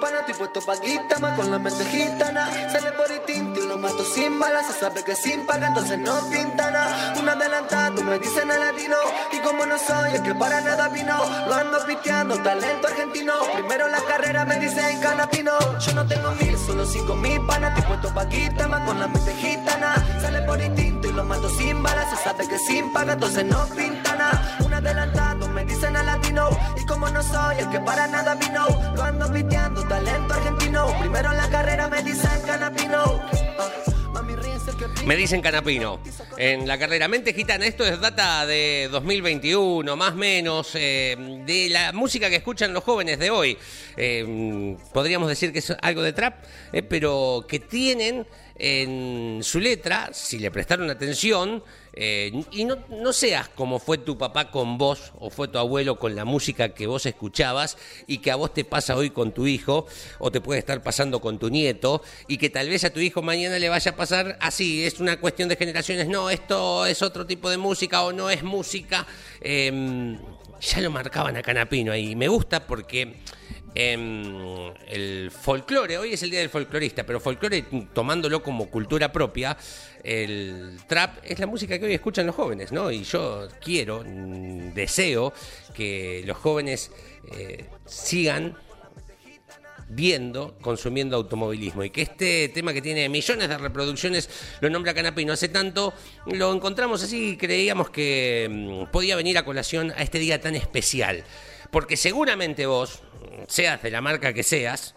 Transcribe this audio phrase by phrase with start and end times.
[0.00, 2.46] Para estoy puesto pa' guitama con la mente gitana.
[2.70, 6.14] Sale por instinto y lo mato sin balas, se sabe que sin paga, entonces no
[6.30, 7.14] pinta nada.
[7.18, 8.96] Un adelantado me dicen el latino,
[9.32, 13.34] y como no soy el que para nada vino, lo ando piteando, talento argentino.
[13.54, 15.52] Primero la carrera me dicen canapino.
[15.78, 19.34] Yo no tengo mil, solo cinco mil para estoy puesto pa' guitama con la mente
[19.34, 19.94] gitana.
[20.20, 23.66] Sale por instinto y lo mato sin balas, se sabe que sin paga, entonces no
[23.66, 24.56] pinta nada.
[24.64, 24.74] Un
[26.88, 30.98] como no soy el que para nada vino, lo ando piteando, talento argentino.
[30.98, 33.20] Primero en la carrera me dicen canapino.
[33.58, 34.22] Ah,
[35.04, 36.00] Me dicen Canapino.
[36.36, 41.16] En la carrera Mente Gitana, esto es data de 2021, más o menos, eh,
[41.46, 43.56] de la música que escuchan los jóvenes de hoy.
[43.96, 50.10] Eh, podríamos decir que es algo de trap, eh, pero que tienen en su letra,
[50.12, 51.62] si le prestaron atención,
[52.00, 55.98] eh, y no, no seas como fue tu papá con vos o fue tu abuelo
[55.98, 59.48] con la música que vos escuchabas y que a vos te pasa hoy con tu
[59.48, 59.84] hijo
[60.20, 63.20] o te puede estar pasando con tu nieto y que tal vez a tu hijo
[63.20, 67.26] mañana le vaya a pasar así, es una cuestión de generaciones, no, esto es otro
[67.26, 69.04] tipo de música o no es música.
[69.40, 70.16] Eh,
[70.60, 72.16] ya lo marcaban a Canapino ahí.
[72.16, 73.16] Me gusta porque
[73.74, 79.56] em, el folclore, hoy es el día del folclorista, pero folclore tomándolo como cultura propia,
[80.02, 82.90] el trap es la música que hoy escuchan los jóvenes, ¿no?
[82.90, 85.32] Y yo quiero, mm, deseo
[85.74, 86.90] que los jóvenes
[87.32, 88.56] eh, sigan
[89.88, 91.82] viendo, consumiendo automovilismo.
[91.84, 94.28] Y que este tema que tiene millones de reproducciones
[94.60, 95.94] lo nombra Canapé y no hace tanto,
[96.26, 100.54] lo encontramos así y creíamos que mm, podía venir a colación a este día tan
[100.54, 101.24] especial.
[101.70, 103.02] Porque seguramente vos,
[103.48, 104.94] seas de la marca que seas,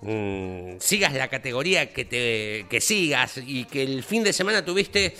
[0.00, 5.16] mm, sigas la categoría que te que sigas y que el fin de semana tuviste,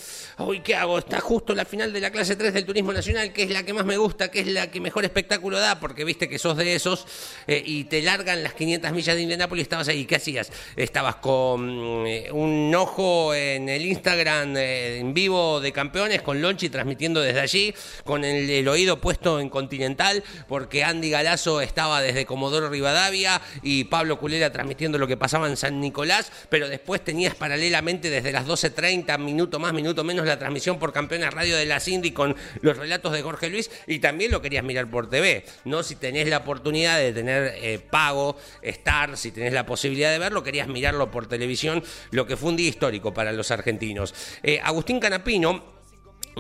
[0.46, 0.98] uy, ¿qué hago?
[0.98, 3.72] Está justo la final de la clase 3 del Turismo Nacional, que es la que
[3.72, 6.74] más me gusta, que es la que mejor espectáculo da, porque viste que sos de
[6.74, 7.06] esos
[7.46, 10.52] eh, y te largan las 500 millas de Indianápolis, estabas ahí, ¿qué hacías?
[10.76, 16.68] Estabas con eh, un ojo en el Instagram eh, en vivo de campeones, con Lonchi
[16.68, 17.74] transmitiendo desde allí,
[18.04, 23.84] con el, el oído puesto en Continental, porque Andy Galazo estaba desde Comodoro Rivadavia y
[23.84, 28.46] Pablo Culera transmitiendo lo que pasaba en San Nicolás, pero después tenías paralelamente desde las
[28.46, 32.76] 12.30, minuto más, minuto menos, la transmisión por Campeones Radio de la Cindy con los
[32.76, 35.82] relatos de Jorge Luis y también lo querías mirar por TV, ¿no?
[35.82, 40.42] Si tenés la oportunidad de tener eh, pago, estar, si tenés la posibilidad de verlo,
[40.42, 44.14] querías mirarlo por televisión, lo que fue un día histórico para los argentinos.
[44.42, 45.62] Eh, Agustín Canapino,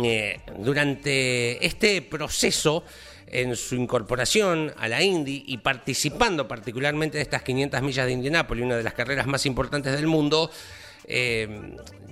[0.02, 2.84] eh, durante este proceso
[3.26, 8.64] en su incorporación a la Indy y participando particularmente de estas 500 millas de Indianápolis,
[8.64, 10.50] una de las carreras más importantes del mundo,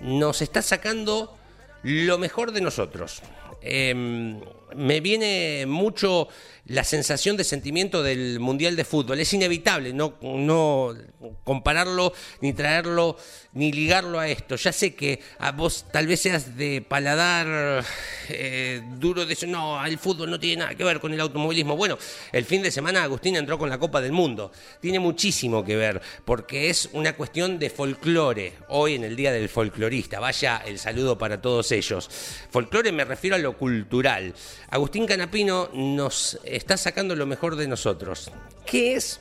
[0.03, 1.40] nos está sacando
[1.83, 3.23] lo mejor de nosotros.
[3.63, 4.41] Eh,
[4.77, 6.29] me viene mucho
[6.71, 9.19] la sensación de sentimiento del Mundial de Fútbol.
[9.19, 10.15] Es inevitable no,
[11.43, 13.17] compararlo, ni traerlo,
[13.55, 14.55] ni ligarlo a esto.
[14.55, 17.85] Ya sé que a vos tal vez seas de paladar
[18.29, 19.49] eh, duro de eso.
[19.49, 21.77] No, el fútbol no tiene nada que ver con el automovilismo.
[21.77, 21.99] Bueno,
[22.31, 24.53] el fin de semana Agustín entró con la Copa del Mundo.
[24.81, 28.53] Tiene muchísimo que ver, porque es una cuestión de folclore.
[28.69, 30.21] Hoy en el Día del Folclorista.
[30.21, 32.09] Vaya el saludo para todos ellos.
[32.51, 34.35] Folclore me refiero a lo cultural.
[34.71, 38.31] Agustín Canapino nos está sacando lo mejor de nosotros.
[38.65, 39.21] ¿Qué es?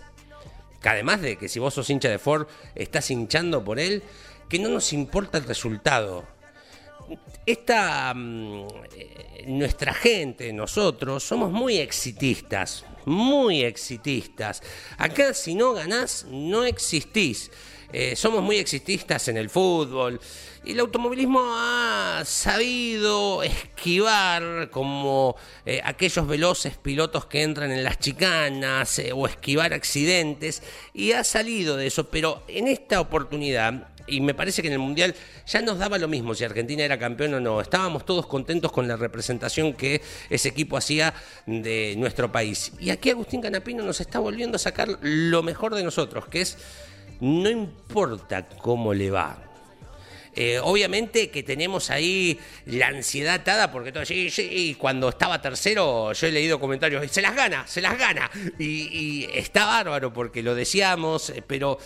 [0.82, 4.04] Que además de que si vos sos hincha de Ford, estás hinchando por él,
[4.48, 6.26] que no nos importa el resultado.
[7.46, 8.14] Esta.
[8.14, 12.86] mm, eh, nuestra gente, nosotros, somos muy exitistas.
[13.06, 14.62] Muy exitistas.
[14.98, 17.50] Acá, si no ganás, no existís.
[17.92, 20.20] Eh, somos muy exitistas en el fútbol.
[20.64, 27.98] Y el automovilismo ha sabido esquivar como eh, aquellos veloces pilotos que entran en las
[27.98, 30.62] chicanas eh, o esquivar accidentes
[30.94, 32.10] y ha salido de eso.
[32.10, 35.16] Pero en esta oportunidad y me parece que en el Mundial
[35.46, 37.62] ya nos daba lo mismo si Argentina era campeón o no.
[37.62, 41.14] Estábamos todos contentos con la representación que ese equipo hacía
[41.46, 42.72] de nuestro país.
[42.80, 46.58] Y aquí Agustín Canapino nos está volviendo a sacar lo mejor de nosotros, que es
[47.20, 49.50] no importa cómo le va.
[50.36, 56.28] Eh, obviamente que tenemos ahí la ansiedad atada, porque todo, sí, cuando estaba tercero yo
[56.28, 58.30] he leído comentarios, se las gana, se las gana.
[58.58, 61.78] Y, está bárbaro porque lo decíamos, eh, pero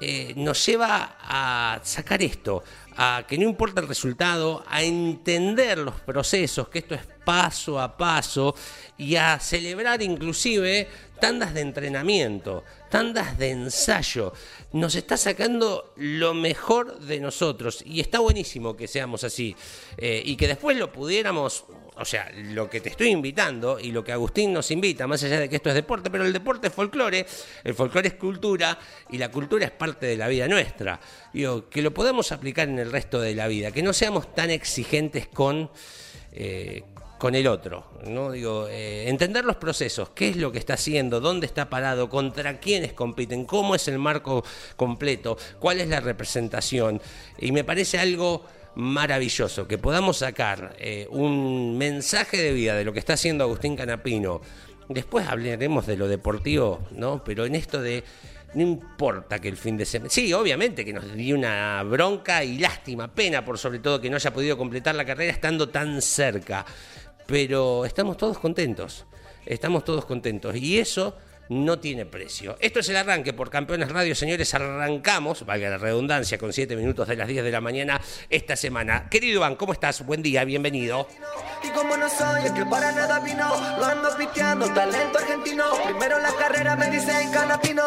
[0.00, 2.62] eh, nos lleva a sacar esto,
[2.96, 7.96] a que no importa el resultado, a entender los procesos, que esto es paso a
[7.96, 8.54] paso
[8.98, 10.88] y a celebrar inclusive
[11.20, 14.32] tandas de entrenamiento, tandas de ensayo.
[14.72, 19.54] Nos está sacando lo mejor de nosotros y está buenísimo que seamos así
[19.96, 21.64] eh, y que después lo pudiéramos,
[21.94, 25.40] o sea, lo que te estoy invitando y lo que Agustín nos invita, más allá
[25.40, 27.26] de que esto es deporte, pero el deporte es folclore,
[27.62, 28.78] el folclore es cultura
[29.10, 31.00] y la cultura es parte de la vida nuestra.
[31.32, 34.50] Digo, que lo podamos aplicar en el resto de la vida, que no seamos tan
[34.50, 35.70] exigentes con...
[36.32, 36.82] Eh,
[37.20, 38.32] con el otro, ¿no?
[38.32, 42.58] Digo, eh, entender los procesos, qué es lo que está haciendo, dónde está parado, contra
[42.58, 44.42] quiénes compiten, cómo es el marco
[44.74, 46.98] completo, cuál es la representación.
[47.38, 52.94] Y me parece algo maravilloso que podamos sacar eh, un mensaje de vida de lo
[52.94, 54.40] que está haciendo Agustín Canapino.
[54.88, 57.22] Después hablaremos de lo deportivo, ¿no?
[57.22, 58.02] Pero en esto de
[58.54, 60.10] no importa que el fin de semana.
[60.10, 64.16] Sí, obviamente que nos dio una bronca y lástima, pena por sobre todo que no
[64.16, 66.64] haya podido completar la carrera estando tan cerca
[67.30, 69.06] pero estamos todos contentos,
[69.46, 71.16] estamos todos contentos y eso
[71.48, 72.56] no tiene precio.
[72.60, 77.06] Esto es el arranque por Campeones Radio, señores, arrancamos, valga la redundancia, con 7 minutos
[77.06, 79.08] de las 10 de la mañana esta semana.
[79.08, 80.04] Querido Iván, ¿cómo estás?
[80.04, 81.06] Buen día, bienvenido.
[81.62, 83.48] Y como no soy que para nada vino,
[83.78, 85.64] lo ando piteando, talento argentino.
[85.84, 87.84] Primero la carrera me dicen canapino.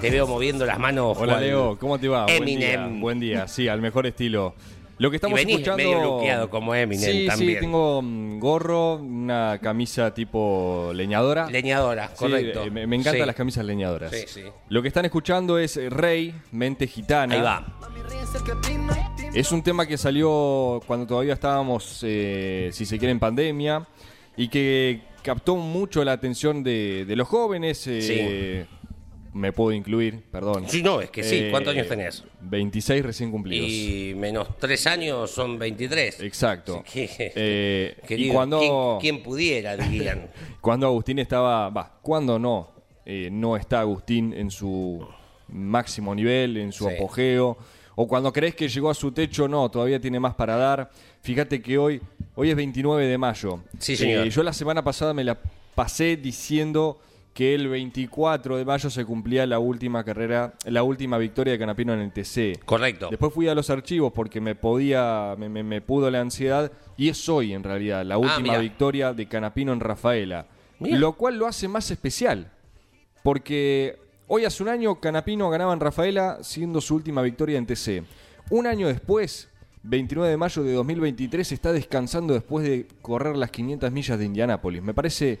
[0.00, 1.16] Te veo moviendo las manos.
[1.18, 2.26] Hola Leo, ¿cómo te va?
[2.28, 3.00] Eminem.
[3.00, 3.48] Buen día, buen día.
[3.48, 4.54] sí, al mejor estilo.
[4.98, 5.76] Lo que estamos y venís escuchando.
[5.84, 7.54] medio bloqueado como Eminem sí, también.
[7.54, 11.50] Sí, tengo un gorro, una camisa tipo leñadora.
[11.50, 12.62] Leñadora, Sí, correcto.
[12.64, 13.26] eh, me, me encantan Sí.
[13.26, 14.10] las camisas leñadoras.
[14.10, 14.42] Sí, sí.
[14.70, 17.34] Lo que están escuchando es Rey, Mente Gitana.
[17.34, 17.66] Ahí va.
[19.34, 23.86] Es un tema que salió cuando todavía estábamos, eh, si se quiere, en pandemia
[24.36, 27.84] y que captó mucho la atención de, de los jóvenes.
[27.86, 28.66] eh,
[29.36, 30.64] Me puedo incluir, perdón.
[30.66, 31.36] Sí, no, es que sí.
[31.36, 32.24] Eh, ¿Cuántos años tenés?
[32.40, 33.68] 26 recién cumplidos.
[33.68, 36.20] Y menos tres años son 23.
[36.20, 36.82] Exacto.
[36.86, 38.58] Así que, Eh, querido, y cuando,
[39.00, 40.30] ¿quién, quién pudiera, dirían?
[40.62, 42.70] cuando Agustín estaba, va, cuando no,
[43.04, 45.06] eh, no está Agustín en su
[45.48, 46.94] máximo nivel, en su Sí.
[46.94, 47.58] apogeo,
[47.94, 50.90] o cuando crees que llegó a su techo, no, todavía tiene más para dar.
[51.20, 52.00] Fíjate que hoy,
[52.36, 53.60] hoy es 29 de mayo.
[53.78, 54.26] Sí, señor.
[54.26, 55.38] Eh, yo la semana pasada me la
[55.74, 56.98] pasé diciendo
[57.36, 61.92] que el 24 de mayo se cumplía la última carrera, la última victoria de Canapino
[61.92, 62.64] en el TC.
[62.64, 63.08] Correcto.
[63.10, 67.10] Después fui a los archivos porque me podía, me, me- me pudo la ansiedad y
[67.10, 68.58] es hoy en realidad la última Ah, mirá.
[68.60, 70.46] victoria de Canapino en Rafaela.
[70.78, 70.96] Mirá.
[70.98, 72.50] Lo cual lo hace más especial.
[73.22, 73.98] Porque
[74.28, 78.02] hoy hace un año Canapino ganaba en Rafaela siendo su última victoria en TC.
[78.50, 79.50] Un año después,
[79.82, 84.82] 29 de mayo de 2023, está descansando después de correr las 500 millas de Indianápolis.
[84.82, 85.38] Me parece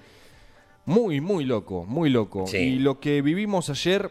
[0.86, 2.46] muy, muy loco, muy loco.
[2.46, 2.56] Sí.
[2.58, 4.10] Y lo que vivimos ayer,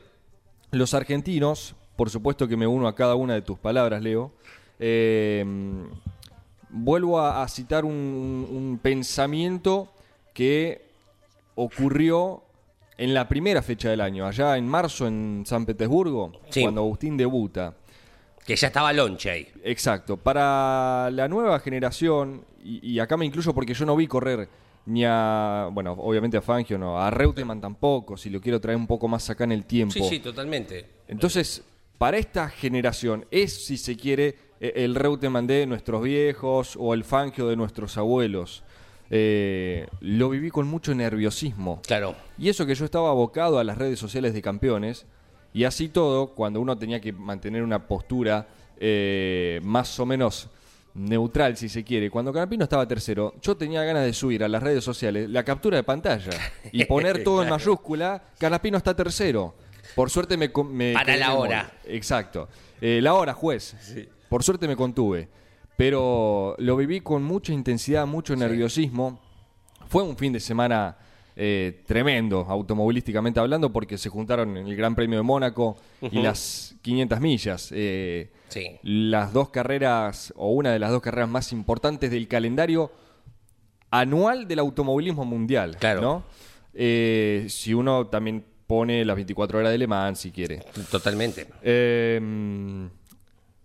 [0.71, 4.31] los argentinos, por supuesto que me uno a cada una de tus palabras, Leo,
[4.79, 5.43] eh,
[6.69, 7.91] vuelvo a, a citar un,
[8.51, 9.89] un pensamiento
[10.33, 10.83] que
[11.55, 12.43] ocurrió
[12.97, 16.61] en la primera fecha del año, allá en marzo en San Petersburgo, Sí.
[16.61, 17.73] cuando Agustín debuta.
[18.45, 19.47] Que ya estaba Lonche ahí.
[19.63, 20.17] Exacto.
[20.17, 24.47] Para la nueva generación, y, y acá me incluyo porque yo no vi correr
[24.85, 28.87] ni a, bueno, obviamente a Fangio no, a Reutemann tampoco, si lo quiero traer un
[28.87, 29.93] poco más acá en el tiempo.
[29.93, 30.85] Sí, sí, totalmente.
[31.07, 31.63] Entonces,
[31.97, 37.03] para esta generación, es, si se quiere, e- el Reutemann de nuestros viejos o el
[37.03, 38.63] Fangio de nuestros abuelos.
[39.11, 41.81] Eh, lo viví con mucho nerviosismo.
[41.85, 42.15] Claro.
[42.37, 45.05] Y eso que yo estaba abocado a las redes sociales de campeones,
[45.53, 50.49] y así todo, cuando uno tenía que mantener una postura eh, más o menos
[50.95, 54.63] neutral, si se quiere, cuando Canapino estaba tercero, yo tenía ganas de subir a las
[54.63, 56.31] redes sociales la captura de pantalla
[56.71, 59.55] y poner todo en mayúscula, Canapino está tercero.
[59.93, 60.51] Por suerte me...
[60.51, 61.71] con- me Para la hora.
[61.85, 62.49] Exacto.
[62.81, 63.75] Eh, la hora, juez.
[64.29, 65.29] Por suerte me contuve.
[65.77, 69.19] Pero lo viví con mucha intensidad, mucho nerviosismo.
[69.87, 70.97] Fue un fin de semana
[71.35, 77.19] eh, tremendo, automovilísticamente hablando, porque se juntaron el Gran Premio de Mónaco y las 500
[77.19, 77.71] millas.
[77.75, 78.77] Eh, Sí.
[78.83, 82.91] Las dos carreras, o una de las dos carreras más importantes del calendario
[83.89, 85.77] anual del automovilismo mundial.
[85.79, 86.01] Claro.
[86.01, 86.23] ¿no?
[86.73, 90.61] Eh, si uno también pone las 24 horas de Le Mans, si quiere.
[90.91, 91.47] Totalmente.
[91.63, 92.87] Eh,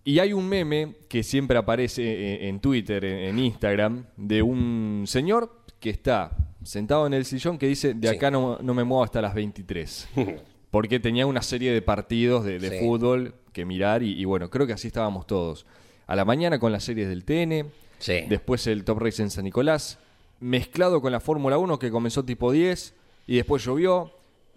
[0.02, 5.62] Y hay un meme que siempre aparece en Twitter, en en Instagram, de un señor
[5.78, 8.16] que está sentado en el sillón que dice, de Sí.
[8.16, 10.08] acá no, no me muevo hasta las 23.
[10.70, 12.76] Porque tenía una serie de partidos de, de Sí.
[12.80, 15.66] fútbol que mirar y, y bueno, creo que así estábamos todos.
[16.06, 17.66] A la mañana con las series del TN,
[17.98, 18.20] Sí.
[18.28, 19.98] después el Top Race en San Nicolás,
[20.38, 22.94] mezclado con la Fórmula 1 que comenzó tipo 10
[23.26, 24.12] y después llovió,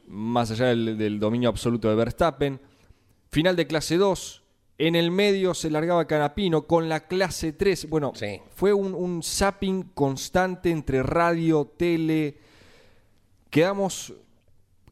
[0.07, 2.59] más allá del, del dominio absoluto de Verstappen.
[3.31, 4.42] Final de clase 2,
[4.77, 7.89] en el medio se largaba Canapino con la clase 3.
[7.89, 8.39] Bueno, Sí.
[8.55, 12.37] fue un, un zapping constante entre radio, tele.
[13.49, 14.13] Quedamos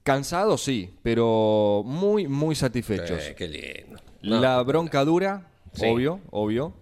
[0.03, 3.19] cansados, sí, pero muy, muy satisfechos.
[3.23, 3.99] Eh, qué lindo.
[4.21, 5.85] No, La bronca dura, Sí.
[5.87, 6.73] obvio, obvio.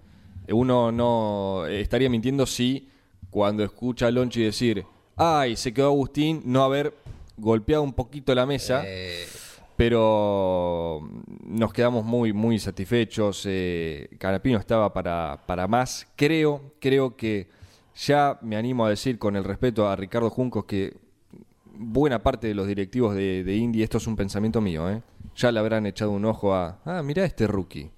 [0.52, 2.90] Uno no estaría mintiendo si
[3.30, 4.84] cuando escucha a Lonchi decir,
[5.16, 6.94] ay, se quedó Agustín, no haber
[7.38, 9.26] golpeado un poquito la mesa, eh,
[9.80, 11.10] pero
[11.46, 13.44] nos quedamos muy, muy satisfechos.
[13.46, 16.06] Eh, Canapino estaba para, para más.
[16.18, 17.48] Creo, creo que
[17.96, 20.98] ya me animo a decir con el respeto a Ricardo Juncos que
[21.64, 25.02] buena parte de los directivos de, de Indy, esto es un pensamiento mío, ¿eh?
[25.34, 27.90] ya le habrán echado un ojo a, ah, mira este rookie,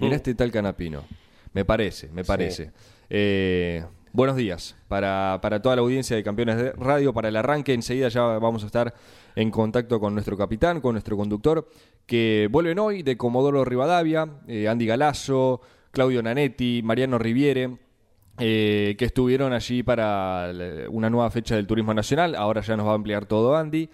[0.00, 1.04] mira este tal Canapino.
[1.52, 2.72] Me parece, me parece.
[3.08, 7.74] Eh, buenos días para, para toda la audiencia de Campeones de Radio, para el arranque,
[7.74, 8.92] enseguida ya vamos a estar
[9.38, 11.68] en contacto con nuestro capitán, con nuestro conductor,
[12.06, 15.60] que vuelven hoy de Comodoro Rivadavia, eh, Andy Galazo,
[15.92, 17.78] Claudio Nanetti, Mariano Riviere,
[18.40, 20.50] eh, que estuvieron allí para
[20.90, 22.34] una nueva fecha del Turismo Nacional.
[22.34, 23.88] Ahora ya nos va a ampliar todo Andy.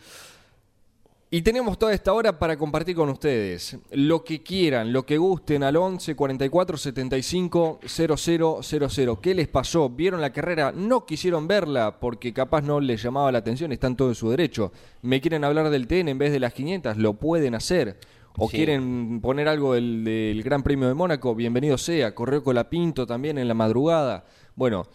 [1.34, 5.64] Y tenemos toda esta hora para compartir con ustedes lo que quieran, lo que gusten
[5.64, 9.18] al 11 44 75 0000.
[9.20, 9.90] ¿Qué les pasó?
[9.90, 10.70] ¿Vieron la carrera?
[10.70, 13.72] ¿No quisieron verla porque capaz no les llamaba la atención?
[13.72, 14.70] Están todo en su derecho.
[15.02, 16.98] ¿Me quieren hablar del TN en vez de las 500?
[16.98, 17.98] Lo pueden hacer.
[18.38, 18.58] ¿O Sí.
[18.58, 21.34] quieren poner algo del, del Gran Premio de Mónaco?
[21.34, 22.14] Bienvenido sea.
[22.14, 24.24] Correo Colapinto también en la madrugada.
[24.54, 24.86] Bueno,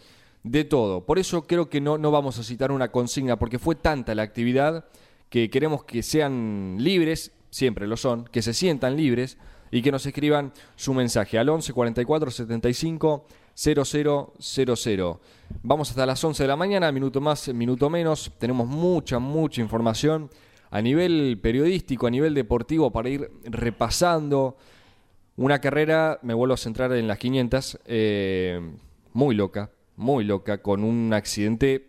[0.42, 1.04] de todo.
[1.04, 4.22] Por eso creo que no, no vamos a citar una consigna porque fue tanta la
[4.22, 4.86] actividad
[5.30, 9.38] que queremos que sean libres, siempre lo son, que se sientan libres
[9.70, 15.16] y que nos escriban su mensaje al 11 44 75 0000.
[15.62, 18.32] Vamos hasta las 11 de la mañana, minuto más, minuto menos.
[18.38, 20.30] Tenemos mucha, mucha información
[20.70, 24.56] a nivel periodístico, a nivel deportivo para ir repasando.
[25.36, 28.60] Una carrera, me vuelvo a centrar en las 500, eh,
[29.12, 31.86] muy loca, muy loca, con un accidente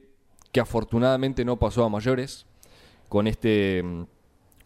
[0.51, 2.45] que afortunadamente no pasó a mayores,
[3.11, 4.03] con este mm,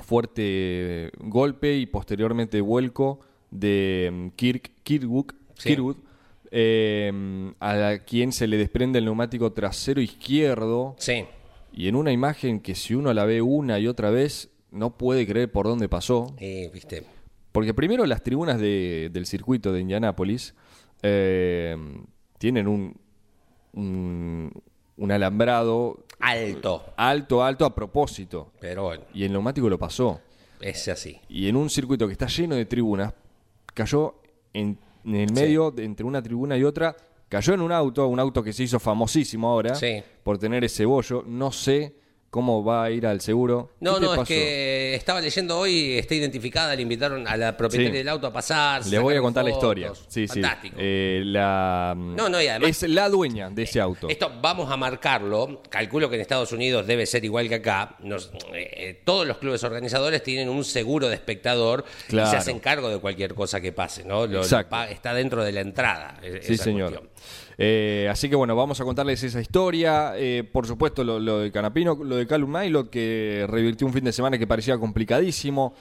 [0.04, 5.70] fuerte golpe y posteriormente vuelco de mm, Kirk, Kirkwood, Sí.
[5.70, 5.96] Kirkwood,
[6.52, 7.12] eh,
[7.60, 11.25] a quien se le desprende el neumático trasero izquierdo sí.
[11.74, 15.25] y en una imagen que si uno la ve una y otra vez no puede
[15.25, 16.36] creer por dónde pasó.
[16.38, 17.04] Eh, viste.
[17.52, 20.54] Porque primero las tribunas de- del circuito de Indianápolis
[21.02, 21.75] eh,
[22.38, 22.96] tienen un,
[23.74, 24.52] un,
[24.98, 26.86] un alambrado Alto.
[26.98, 28.52] alto, alto a propósito.
[28.60, 30.22] Pero bueno, Y el neumático lo pasó.
[30.62, 31.20] es así.
[31.30, 33.14] Y en un circuito que está lleno de tribunas,
[33.74, 34.16] cayó
[34.54, 36.96] en, en el medio, de- entre una tribuna y otra,
[37.30, 40.02] cayó en un auto, un auto que se hizo famosísimo ahora Sí.
[40.24, 41.24] por tener ese bollo.
[41.28, 41.96] No sé
[42.36, 43.70] cómo va a ir al seguro.
[43.80, 47.56] No, ¿Qué te no, es que estaba leyendo hoy, está identificada, le invitaron a la
[47.56, 47.98] propietaria Sí.
[48.00, 48.86] del auto a pasar.
[48.88, 49.94] Les voy a contar la historia.
[50.10, 50.42] Sí, sí.
[50.42, 50.75] Fantástico.
[50.77, 54.10] Eh, la, No, no, y además- es la dueña de ese auto.
[54.10, 55.62] Esto vamos a marcarlo.
[55.70, 57.96] Calculo que en Estados Unidos debe ser igual que acá.
[58.01, 62.60] Nos- eh, eh, todos los clubes organizadores tienen un seguro de espectador y se hacen
[62.60, 64.27] cargo de cualquier cosa que pase, ¿no?
[64.27, 64.75] Lo- Exacto.
[64.89, 66.20] está dentro de la entrada.
[66.22, 66.89] e- Sí, señor.
[66.92, 67.10] cuestión.
[67.58, 70.14] Eh, así que bueno, vamos a contarles esa historia.
[70.16, 74.04] Eh, por supuesto, lo, lo de Canapino, lo de Calum Nailo, que revirtió un fin
[74.04, 75.74] de semana que parecía complicadísimo.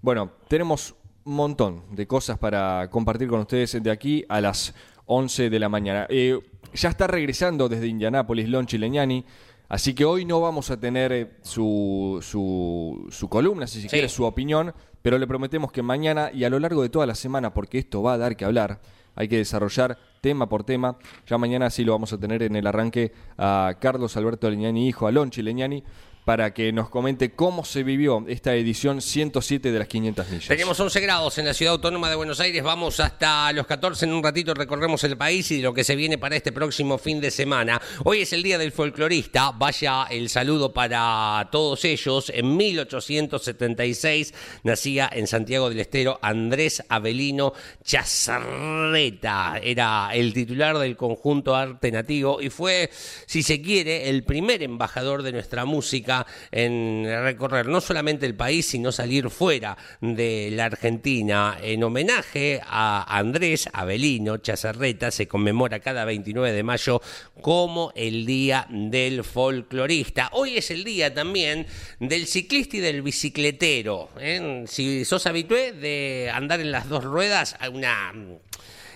[0.00, 4.74] Bueno, tenemos un montón de cosas para compartir con ustedes de aquí a las
[5.06, 6.06] 11 de la mañana.
[6.08, 6.38] Eh,
[6.74, 9.24] ya está regresando desde Indianápolis Lonchi Leñani.
[9.68, 14.24] Así que hoy no vamos a tener su, su, su columna, si se quiere, su
[14.24, 17.78] opinión, pero le prometemos que mañana y a lo largo de toda la semana, porque
[17.78, 18.80] esto va a dar que hablar,
[19.14, 20.96] hay que desarrollar tema por tema.
[21.26, 25.06] Ya mañana sí lo vamos a tener en el arranque a Carlos Alberto Leñani, hijo,
[25.06, 25.82] a Lonchi Leñani,
[26.24, 30.48] para que nos comente cómo se vivió esta edición 107 de las 500 millas.
[30.48, 32.62] Tenemos 11 grados en la ciudad autónoma de Buenos Aires.
[32.62, 34.04] Vamos hasta los 14.
[34.04, 37.20] En un ratito recorremos el país y lo que se viene para este próximo fin
[37.20, 37.80] de semana.
[38.04, 39.50] Hoy es el día del folclorista.
[39.50, 42.30] Vaya el saludo para todos ellos.
[42.34, 47.52] En 1876 nacía en Santiago del Estero Andrés Avelino
[47.82, 49.58] Chazarreta.
[49.60, 52.90] Era el titular del conjunto Arte Nativo y fue,
[53.26, 56.11] si se quiere, el primer embajador de nuestra música
[56.50, 61.58] en recorrer no solamente el país, sino salir fuera de la Argentina.
[61.62, 67.00] En homenaje a Andrés Avelino Chazarreta, se conmemora cada 29 de mayo
[67.40, 70.30] como el Día del Folclorista.
[70.32, 71.66] Hoy es el día también
[72.00, 74.10] del ciclista y del bicicletero.
[74.20, 74.64] ¿eh?
[74.66, 78.12] Si sos habitué de andar en las dos ruedas, una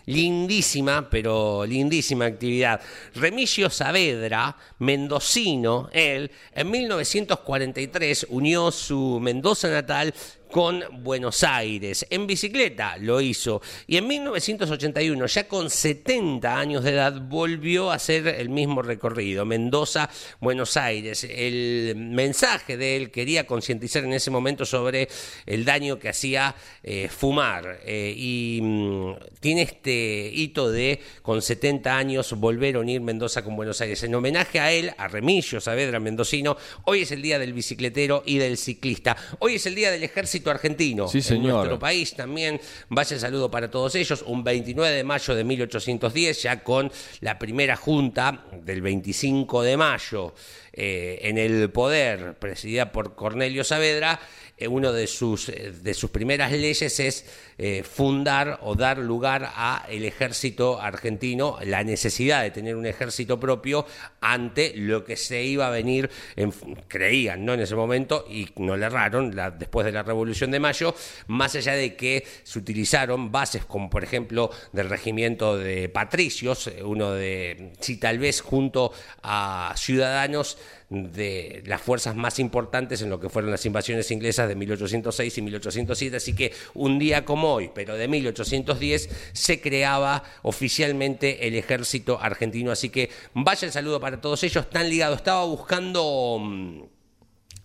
[0.07, 2.81] lindísima, pero lindísima actividad.
[3.15, 10.15] Remigio Saavedra, mendocino, él, en 1943 unió su Mendoza natal
[10.57, 12.07] con Buenos Aires.
[12.09, 13.61] En bicicleta lo hizo.
[13.87, 19.45] Y en 1981, ya con 70 años de edad, volvió a hacer el mismo recorrido.
[19.45, 20.09] Mendoza,
[20.41, 21.25] Buenos Aires.
[21.25, 25.11] El mensaje de él quería concientizar en ese momento sobre
[25.45, 27.81] el daño que hacía eh, fumar.
[27.85, 33.57] Eh, y mm, tiene este hito de, con 70 años, volver a unir Mendoza con
[33.57, 34.03] Buenos Aires.
[34.05, 38.39] En homenaje a él, a Remillo Saavedra Mendocino, hoy es el día del bicicletero y
[38.39, 39.19] del ciclista.
[39.41, 41.09] Hoy es el día del ejército argentino.
[41.09, 41.45] Sí, señor.
[41.45, 42.61] En nuestro país también.
[42.89, 44.23] Vaya saludo para todos ellos.
[44.27, 50.35] Un 29 de mayo de 1810, ya con la primera junta del 25 de mayo
[50.77, 54.21] eh, en el poder, presidida por Cornelio Saavedra.
[54.59, 57.27] Eh, uno de sus, eh, de sus primeras leyes es
[57.59, 63.39] eh, fundar o dar lugar a el ejército argentino, la necesidad de tener un ejército
[63.39, 63.85] propio
[64.23, 66.53] ante lo que se iba a venir, en,
[66.89, 67.53] creían ¿no?
[67.53, 70.95] en ese momento, y no le erraron, después de la Revolución de Mayo,
[71.27, 77.13] más allá de que se utilizaron bases como por ejemplo del regimiento de patricios, uno
[77.13, 78.93] de, si tal vez junto
[79.23, 80.57] a ciudadanos,
[80.89, 85.43] de las fuerzas más importantes en lo que fueron las invasiones inglesas de 1806 y
[85.43, 92.19] 1807, así que un día como hoy, pero de 1810, se creaba oficialmente el ejército
[92.21, 96.39] argentino, así que vaya el saludo para todos ellos, están ligados, estaba buscando...
[96.41, 96.97] mm,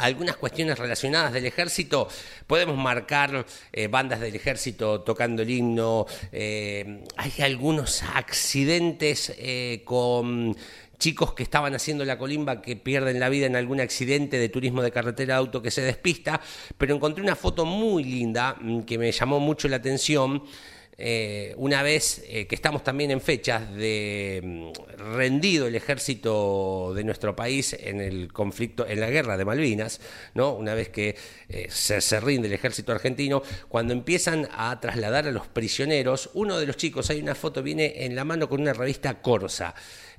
[0.02, 2.08] algunas cuestiones relacionadas del ejército,
[2.48, 10.56] podemos marcar eh, bandas del ejército tocando el himno, eh, hay algunos accidentes eh, con
[11.02, 14.84] chicos que estaban haciendo la colimba que pierden la vida en algún accidente de turismo
[14.84, 16.40] de carretera de auto que se despista,
[16.78, 20.44] pero encontré una foto muy linda mm, que me llamó mucho la atención.
[21.04, 24.72] Eh, una vez eh, que estamos también en fechas de mm,
[25.16, 30.00] rendido el ejército de nuestro país en el conflicto, en la guerra de Malvinas,
[30.36, 30.54] ¿no?
[30.54, 31.16] una vez que
[31.50, 36.60] eh, se, se rinde el ejército argentino, cuando empiezan a trasladar a los prisioneros, uno
[36.60, 39.74] de los chicos, hay una foto, viene en la mano con una revista Corsa.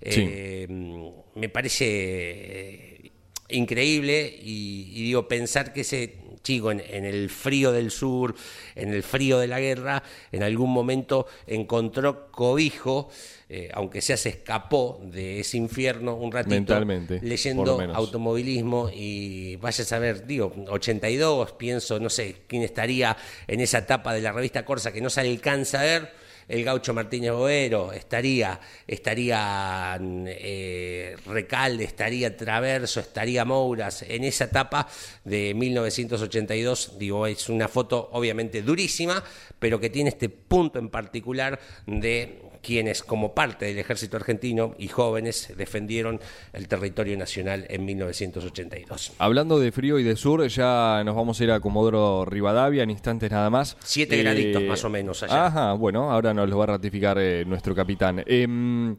[0.05, 3.12] Me parece
[3.51, 8.35] increíble y, y digo, pensar que ese chico en, en el frío del sur,
[8.74, 13.11] en el frío de la guerra, en algún momento encontró cobijo,
[13.48, 19.85] eh, aunque sea se escapó de ese infierno un ratito, Mentalmente, leyendo automovilismo y vaya
[19.85, 24.64] a saber, digo, 82, pienso, no sé, quién estaría en esa etapa de la revista
[24.64, 26.21] Corsa que no se alcanza a ver.
[26.48, 34.88] El gaucho Martínez Boero estaría, estaría eh, Recalde, estaría Traverso, estaría Mouras, en esa etapa
[35.24, 39.22] de 1982, digo, es una foto obviamente durísima,
[39.59, 44.88] pero que tiene este punto en particular de quienes como parte del ejército argentino y
[44.88, 46.20] jóvenes defendieron
[46.53, 49.12] el territorio nacional en 1982.
[49.18, 52.90] Hablando de frío y de sur, ya nos vamos a ir a Comodoro Rivadavia en
[52.90, 53.77] instantes nada más.
[53.83, 55.46] Siete Eh, graditos más o menos allá.
[55.46, 58.22] Ajá, bueno, ahora nos lo va a ratificar eh, nuestro capitán.
[58.27, 58.96] Em,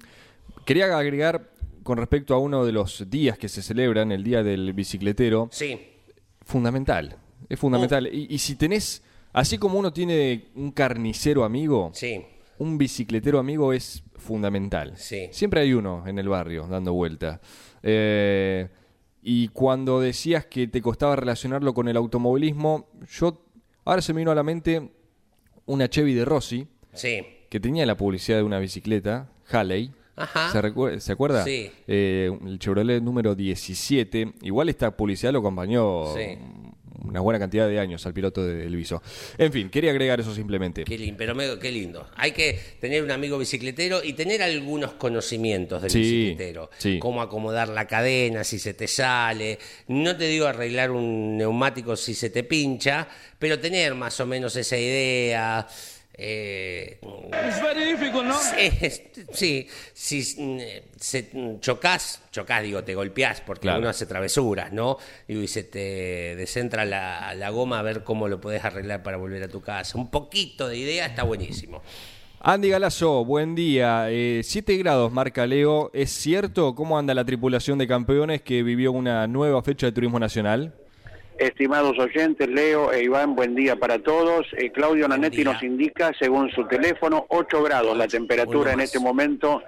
[0.65, 1.49] quería agregar
[1.83, 5.79] con respecto a uno de los días que se celebran, el Día del Bicicletero, Sí,
[6.45, 7.17] fundamental.
[7.49, 8.07] Es fundamental.
[8.07, 12.21] Y, y si tenés, así como uno tiene un carnicero amigo, sí.
[12.59, 14.93] Un bicicletero amigo es fundamental.
[14.95, 15.27] Sí.
[15.31, 17.41] Siempre hay uno en el barrio dando vuelta.
[17.81, 18.69] Eh,
[19.21, 23.45] y cuando decías que te costaba relacionarlo con el automovilismo, yo
[23.85, 24.91] ahora se me vino a la mente
[25.65, 27.21] una Chevy de Rossi Sí.
[27.49, 29.91] que tenía la publicidad de una bicicleta, Halley.
[30.15, 30.51] Ajá.
[30.51, 31.43] ¿Se, ¿se acuerda?
[31.43, 31.71] Sí.
[31.87, 34.33] Eh, el Chevrolet número 17.
[34.43, 36.37] Igual esta publicidad lo acompañó Sí.
[37.03, 39.01] Una buena cantidad de años al piloto de- del Viso.
[39.37, 40.83] En fin, quería agregar eso simplemente.
[40.85, 42.07] Qué lindo, pero me- qué lindo.
[42.15, 46.69] Hay que tener un amigo bicicletero y tener algunos conocimientos del Sí, bicicletero.
[46.77, 46.99] sí.
[46.99, 49.59] Cómo acomodar la cadena si se te sale.
[49.87, 54.55] No te digo arreglar un neumático si se te pincha, pero tener más o menos
[54.55, 55.67] esa idea.
[56.15, 56.99] Eh,
[59.33, 60.59] Sí, sí, si mm,
[60.99, 63.79] se, mm, chocas, chocas, digo, te golpeás porque Claro.
[63.79, 64.97] uno hace travesuras, ¿no?
[65.27, 69.43] Y se te descentra la, la goma a ver cómo lo podés arreglar para volver
[69.43, 69.97] a tu casa.
[69.97, 71.81] Un poquito de idea está buenísimo.
[72.45, 74.07] Andy Galazo, buen día.
[74.43, 75.89] 7 grados marca Leo.
[75.93, 80.19] ¿Es cierto cómo anda la tripulación de campeones que vivió una nueva fecha de turismo
[80.19, 80.73] nacional?
[81.37, 84.45] Estimados oyentes, Leo e Iván, buen día para todos.
[84.53, 89.63] Eh, Claudio Nanetti nos indica, según su teléfono, 8 grados la temperatura en este momento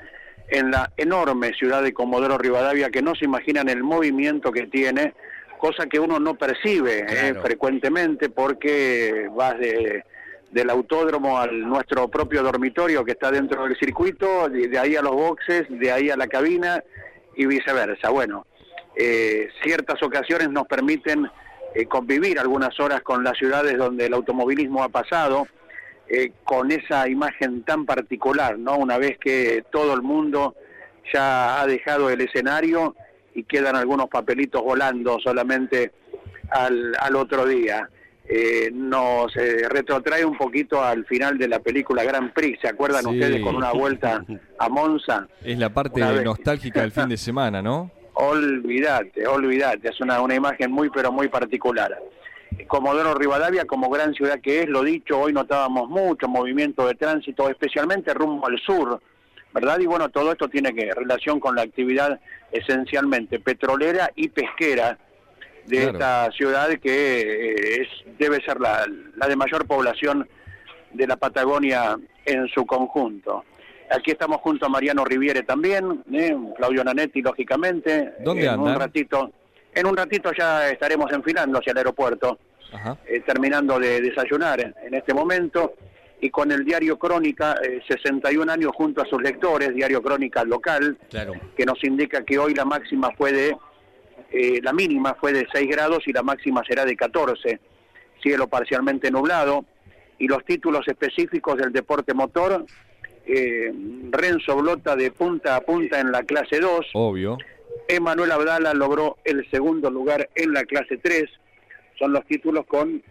[0.48, 5.14] en la enorme ciudad de Comodoro Rivadavia, que no se imaginan el movimiento que tiene,
[5.58, 10.04] cosa que uno no percibe eh, frecuentemente porque vas de,
[10.52, 15.14] del autódromo al nuestro propio dormitorio que está dentro del circuito, de, ahí a los
[15.14, 16.84] boxes, de ahí a la cabina
[17.36, 18.10] y viceversa.
[18.10, 18.46] Bueno,
[18.96, 21.28] eh, ciertas ocasiones nos permiten
[21.76, 25.46] eh, convivir algunas horas con las ciudades donde el automovilismo ha pasado,
[26.08, 28.78] eh, con esa imagen tan particular, ¿no?
[28.78, 30.56] Una vez que todo el mundo
[31.14, 32.96] ya ha dejado el escenario
[33.34, 35.92] y quedan algunos papelitos volando solamente
[36.50, 37.90] al, al otro día.
[38.28, 43.42] Eh, nos retrotrae un poquito al final de la película Grand Prix, ¿se acuerdan ustedes
[43.44, 44.24] con una vuelta
[44.60, 45.28] a Monza?
[45.44, 47.92] Es la parte nostálgica del fin de semana, ¿no?
[48.16, 52.00] Olvídate, olvídate, es una, una imagen muy pero muy particular.
[52.68, 57.50] Comodoro Rivadavia, como gran ciudad que es, lo dicho, hoy notábamos mucho movimiento de tránsito,
[57.50, 59.02] especialmente rumbo al sur,
[59.54, 59.80] ¿verdad?
[59.80, 62.20] Y bueno, todo esto tiene que relación con la actividad
[62.52, 64.98] esencialmente petrolera y pesquera
[65.66, 70.28] de esta ciudad que eh, es, debe ser la, la de mayor población
[70.94, 73.44] de la Patagonia en su conjunto.
[73.90, 76.36] Aquí estamos junto a Mariano Riviere también, ¿eh?
[76.58, 78.14] Claudio Nanetti, lógicamente.
[78.20, 79.32] ¿Dónde en Un ratito,
[79.74, 82.40] en un ratito ya estaremos enfilando hacia el aeropuerto,
[83.06, 85.74] eh, terminando de desayunar en este momento.
[86.22, 87.56] Y con el diario Crónica,
[87.88, 90.98] 61 eh, años junto a sus lectores, diario Crónica local,
[91.56, 93.58] que nos indica que hoy la máxima fue de,
[94.62, 97.60] la mínima fue de 6 grados y la máxima será de 14.
[98.24, 99.66] Cielo parcialmente nublado.
[100.18, 102.66] Y los títulos específicos del deporte motor,
[103.28, 103.72] eh,
[104.12, 106.88] Renzo Blota de punta a punta en la clase 2.
[106.94, 107.38] Obvio.
[107.88, 111.26] Emanuel Abdala logró el segundo lugar en la clase 3.
[112.00, 113.02] Son los títulos con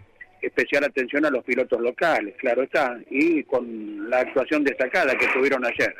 [0.40, 5.64] especial atención a los pilotos locales, claro está, y con la actuación destacada que tuvieron
[5.64, 5.94] ayer.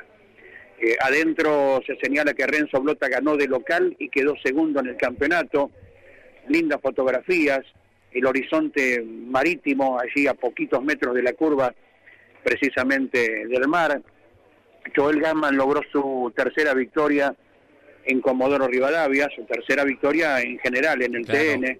[0.78, 4.96] Eh, adentro se señala que Renzo Blota ganó de local y quedó segundo en el
[4.96, 5.70] campeonato.
[6.48, 7.60] Lindas fotografías,
[8.12, 11.74] el horizonte marítimo allí a poquitos metros de la curva
[12.44, 14.00] precisamente del mar.
[14.94, 17.34] Joel Gamman logró su tercera victoria
[18.04, 21.78] en Comodoro Rivadavia, su tercera victoria en general en el TN,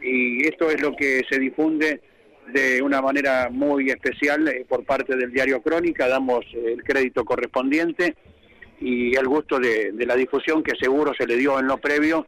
[0.00, 2.00] y esto es lo que se difunde
[2.48, 8.16] de una manera muy especial eh, por parte del diario Crónica, damos el crédito correspondiente
[8.80, 12.26] y el gusto de, de la difusión que seguro se le dio en lo previo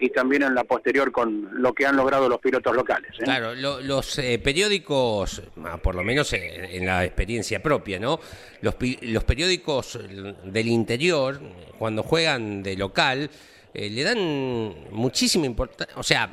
[0.00, 3.12] y también en la posterior con lo que han logrado los pilotos locales.
[3.18, 3.24] ¿eh?
[3.24, 8.20] Claro, los eh, periódicos, ah, por lo menos en, la experiencia propia, ¿no?
[8.60, 9.98] Los, los periódicos
[10.44, 11.40] del interior,
[11.78, 13.30] cuando juegan de local,
[13.72, 16.30] eh, le dan muchísima importancia, o sea,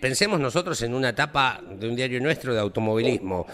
[0.00, 3.46] pensemos nosotros en una etapa de un diario nuestro de automovilismo,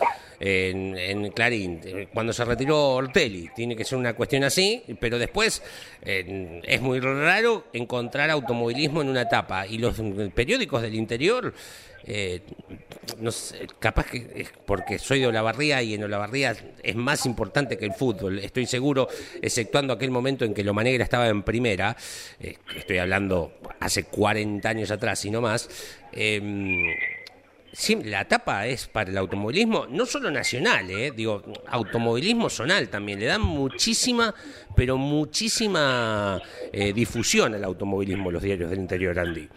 [0.47, 1.81] en, Clarín,
[2.13, 5.63] cuando se retiró Ortelli, tiene que ser una cuestión así, pero después
[6.03, 10.01] es muy raro encontrar automovilismo en una etapa y los
[10.35, 11.55] periódicos del interior
[12.07, 12.43] eh,
[13.19, 17.79] no sé, capaz que es porque soy de Olavarría y en Olavarría es más importante
[17.79, 19.09] que el fútbol, estoy seguro,
[19.41, 21.97] exceptuando aquel momento en que Loma Negra estaba en primera,
[22.41, 25.69] eh, estoy hablando hace 40 años atrás y no más,
[26.13, 26.95] eh,
[28.05, 33.27] la etapa es para el automovilismo, no solo nacional, eh, digo, automovilismo zonal también, le
[33.27, 34.35] dan muchísima,
[34.77, 36.41] pero muchísima
[36.73, 39.49] eh, difusión al automovilismo los diarios del interior, Andy.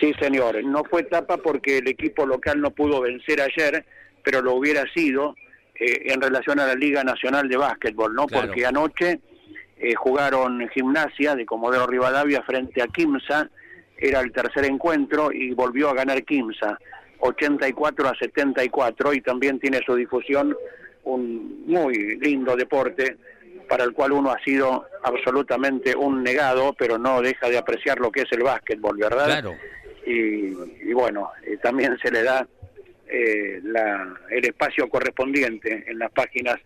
[0.00, 0.62] Sí, señor.
[0.64, 3.84] No fue etapa porque el equipo local no pudo vencer ayer,
[4.22, 5.34] pero lo hubiera sido
[5.78, 8.26] eh, en relación a la Liga Nacional de Básquetbol, ¿no?
[8.26, 9.20] Porque anoche
[9.78, 13.50] eh, jugaron Gimnasia de Comodoro Rivadavia frente a Quimsa,
[13.98, 16.78] era el tercer encuentro y volvió a ganar Quimsa,
[17.26, 20.56] 84 a 74, y también tiene su difusión
[21.04, 23.16] un muy lindo deporte
[23.68, 28.10] para el cual uno ha sido absolutamente un negado, pero no deja de apreciar lo
[28.10, 29.40] que es el básquetbol, ¿verdad?
[29.40, 29.54] Claro
[30.06, 32.46] y, bueno, eh, también se le da
[33.08, 33.60] eh,
[34.30, 36.56] el espacio correspondiente en las páginas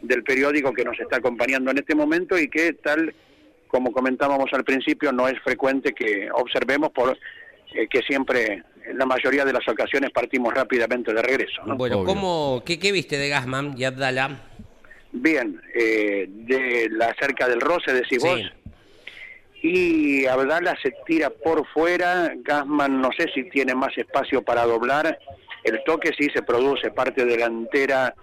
[0.00, 3.12] del periódico que nos está acompañando en este momento y que tal
[3.66, 7.18] como comentábamos al principio no es frecuente que observemos por
[7.72, 11.62] eh, que siempre en la mayoría de las ocasiones partimos rápidamente de regreso.
[11.64, 14.42] Bueno, ¿cómo, qué, viste de Gasman y Abdala?
[15.12, 18.40] Bien, de la cerca del Roce, decís vos
[19.64, 25.18] y Abdala se tira por fuera, Gasman no sé si tiene más espacio para doblar,
[25.62, 28.14] el toque sí se produce, parte delantera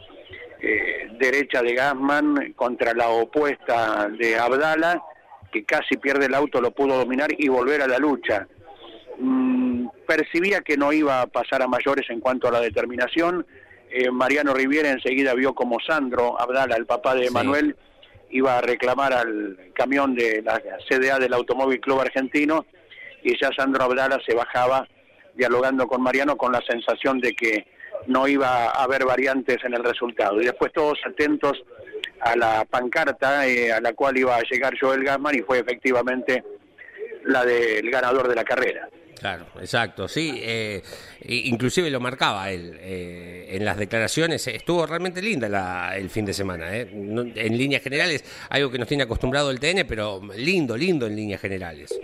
[0.62, 5.01] eh, derecha de Gasman contra la opuesta de Abdala,
[5.51, 8.47] que casi pierde el auto, lo pudo dominar y volver a la lucha.
[9.23, 13.45] Mm, percibía que no iba a pasar a mayores en cuanto a la determinación.
[13.91, 17.75] Eh, Mariano Riviera enseguida vio como Sandro Abdala, el papá de Manuel,
[18.31, 22.65] iba a reclamar al camión de la CDA del Automóvil Club Argentino
[23.21, 24.88] y ya Sandro Abdala se bajaba
[25.36, 27.67] dialogando con Mariano con la sensación de que
[28.07, 30.41] no iba a haber variantes en el resultado.
[30.41, 31.63] Y después todos atentos
[32.21, 36.43] a la pancarta eh, a la cual iba a llegar Joel Gasman y fue efectivamente
[37.25, 38.89] la del ganador de la carrera.
[39.21, 40.81] Claro, exacto, sí, eh,
[41.27, 46.75] inclusive lo marcaba él eh, en las declaraciones, estuvo realmente linda el fin de semana,
[46.75, 46.89] eh.
[46.91, 51.39] en líneas generales, algo que nos tiene acostumbrado el TN, pero lindo, lindo en líneas
[51.39, 51.99] generales.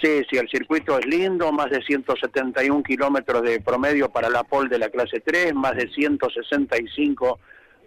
[0.00, 4.70] Sí, sí, el circuito es lindo, más de 171 kilómetros de promedio para la pole
[4.70, 7.38] de la clase 3, más de 165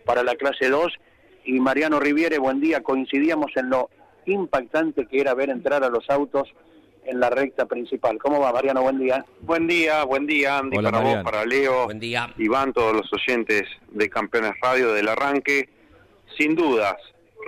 [0.05, 0.93] para la clase 2,
[1.45, 3.89] y Mariano Riviere, buen día, coincidíamos en lo
[4.27, 6.53] impactante que era ver entrar a los autos
[7.05, 8.17] en la recta principal.
[8.17, 8.81] ¿Cómo va, Mariano?
[8.81, 9.25] Buen día.
[9.41, 12.33] Buen día, buen día, Andy, para vos, para Leo, buen día.
[12.37, 15.69] Iván, todos los oyentes de Campeones Radio del arranque.
[16.37, 16.95] Sin dudas,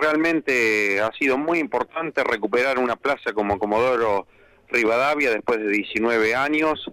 [0.00, 4.26] realmente ha sido muy importante recuperar una plaza como Comodoro
[4.68, 6.90] Rivadavia después de 19 años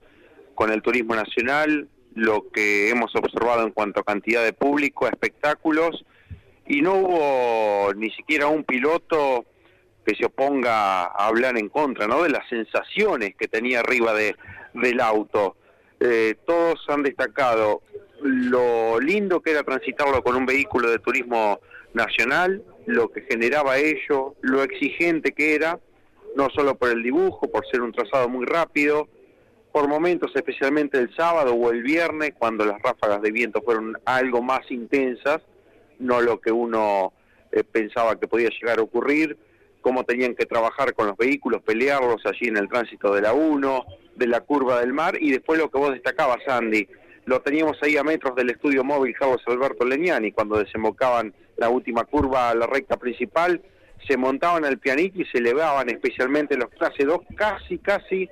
[0.56, 6.06] con el turismo nacional, lo que hemos observado en cuanto a cantidad de público, espectáculos,
[6.66, 9.46] y no hubo ni siquiera un piloto
[10.06, 12.24] que se oponga a hablar en contra, ¿no?
[12.24, 14.36] De las sensaciones que tenía arriba de,
[14.74, 15.56] del auto.
[16.00, 17.82] Eh, todos han destacado
[18.22, 21.60] lo lindo que era transitarlo con un vehículo de turismo
[21.94, 25.80] nacional, lo que generaba ello, lo exigente que era,
[26.36, 29.08] no solo por el dibujo, por ser un trazado muy rápido,
[29.72, 34.42] por momentos, especialmente el sábado o el viernes, cuando las ráfagas de viento fueron algo
[34.42, 35.42] más intensas,
[36.00, 37.14] no lo que uno
[37.52, 39.38] eh, pensaba que podía llegar a ocurrir,
[39.86, 43.86] cómo tenían que trabajar con los vehículos, pelearlos allí en el tránsito de la 1,
[44.16, 46.88] de la curva del mar, y después lo que vos destacabas, Andy,
[47.26, 52.04] lo teníamos ahí a metros del estudio móvil Carlos Alberto Leñani, cuando desembocaban la última
[52.04, 53.62] curva a la recta principal,
[54.08, 58.28] se montaban al pianito y se elevaban especialmente los clase 2, casi, casi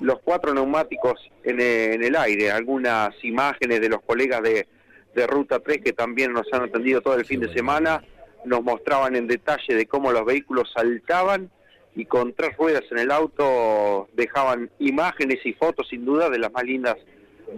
[0.00, 2.50] los cuatro neumáticos en, en el aire.
[2.50, 4.66] Algunas imágenes de los colegas de,
[5.14, 8.02] de Ruta 3 que también nos han atendido todo el fin de semana
[8.44, 11.50] nos mostraban en detalle de cómo los vehículos saltaban
[11.94, 16.52] y con tres ruedas en el auto dejaban imágenes y fotos sin duda de las
[16.52, 16.96] más lindas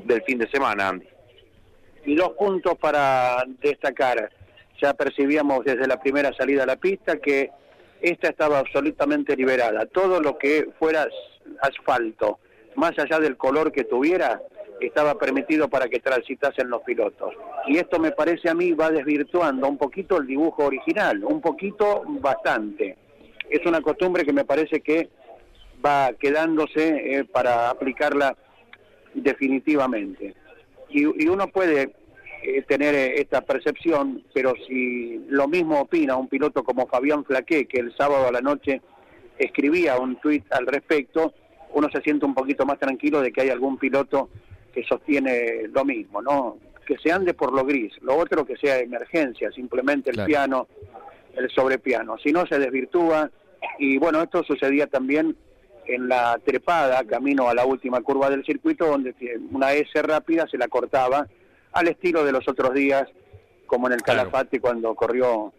[0.05, 1.07] del fin de semana, Andy.
[2.07, 4.31] Y dos puntos para destacar.
[4.81, 7.51] Ya percibíamos desde la primera salida a la pista que
[8.01, 9.85] esta estaba absolutamente liberada.
[9.87, 11.07] Todo lo que fuera
[11.61, 12.39] asfalto,
[12.77, 14.41] más allá del color que tuviera,
[14.81, 17.35] estaba permitido para que transitasen los pilotos.
[17.67, 22.03] Y esto me parece a mí va desvirtuando un poquito el dibujo original, un poquito
[22.07, 22.97] bastante.
[23.49, 25.11] Es una costumbre que me parece que
[25.85, 28.37] va quedándose eh, para aplicarla
[29.15, 30.35] definitivamente.
[30.89, 31.93] Y, uno puede
[32.43, 37.67] eh, tener eh, esta percepción, pero si lo mismo opina un piloto como Fabián Flaqué,
[37.67, 38.83] que el sábado a la noche
[39.39, 41.33] escribía un tuit al respecto,
[41.73, 44.29] uno se siente un poquito más tranquilo de que hay algún piloto
[44.73, 46.59] que sostiene lo mismo, ¿no?
[46.87, 50.69] Que se ande por lo gris, lo otro que sea emergencia, simplemente el piano,
[51.37, 53.31] el sobrepiano, si no se desvirtúa
[53.79, 55.37] y bueno, esto sucedía también
[55.87, 59.15] en la trepada camino a la última curva del circuito donde
[59.51, 61.27] una S rápida se la cortaba
[61.73, 63.09] al estilo de los otros días
[63.67, 65.53] como en el Calafate cuando corrió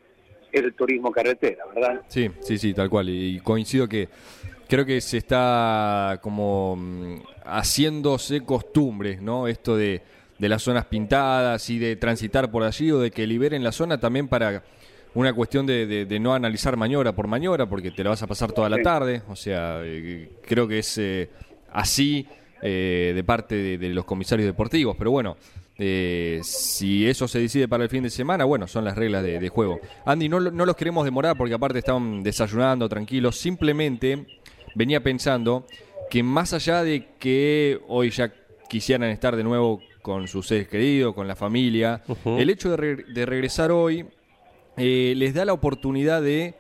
[0.52, 2.02] el turismo carretera, ¿verdad?
[2.08, 3.08] Sí, sí, sí, tal cual.
[3.10, 4.10] Y coincido que
[4.72, 9.50] creo que se está como mm, haciéndose costumbre, ¿no?
[9.50, 10.02] Esto de,
[10.40, 14.00] de las zonas pintadas y de transitar por allí o de que liberen la zona
[14.00, 14.64] también para
[15.14, 18.54] una cuestión de, de, no analizar maniobra por maniobra porque te la vas a pasar
[18.54, 19.24] toda la tarde.
[19.28, 21.30] O sea, eh, creo que es eh,
[21.74, 22.26] así
[22.62, 24.96] eh, de parte de, los comisarios deportivos.
[24.98, 25.36] Pero bueno,
[25.78, 29.82] si eso se decide para el fin de semana, bueno, son las reglas de, juego.
[30.06, 33.38] Andy, no, no los queremos demorar porque aparte están desayunando tranquilos.
[33.38, 34.40] Simplemente
[34.76, 35.66] venía pensando
[36.10, 38.34] que más allá de que hoy ya
[38.70, 43.72] quisieran estar de nuevo con sus seres queridos, con la familia, el hecho de, regresar
[43.72, 44.06] hoy
[44.78, 46.56] eh, les da la oportunidad de,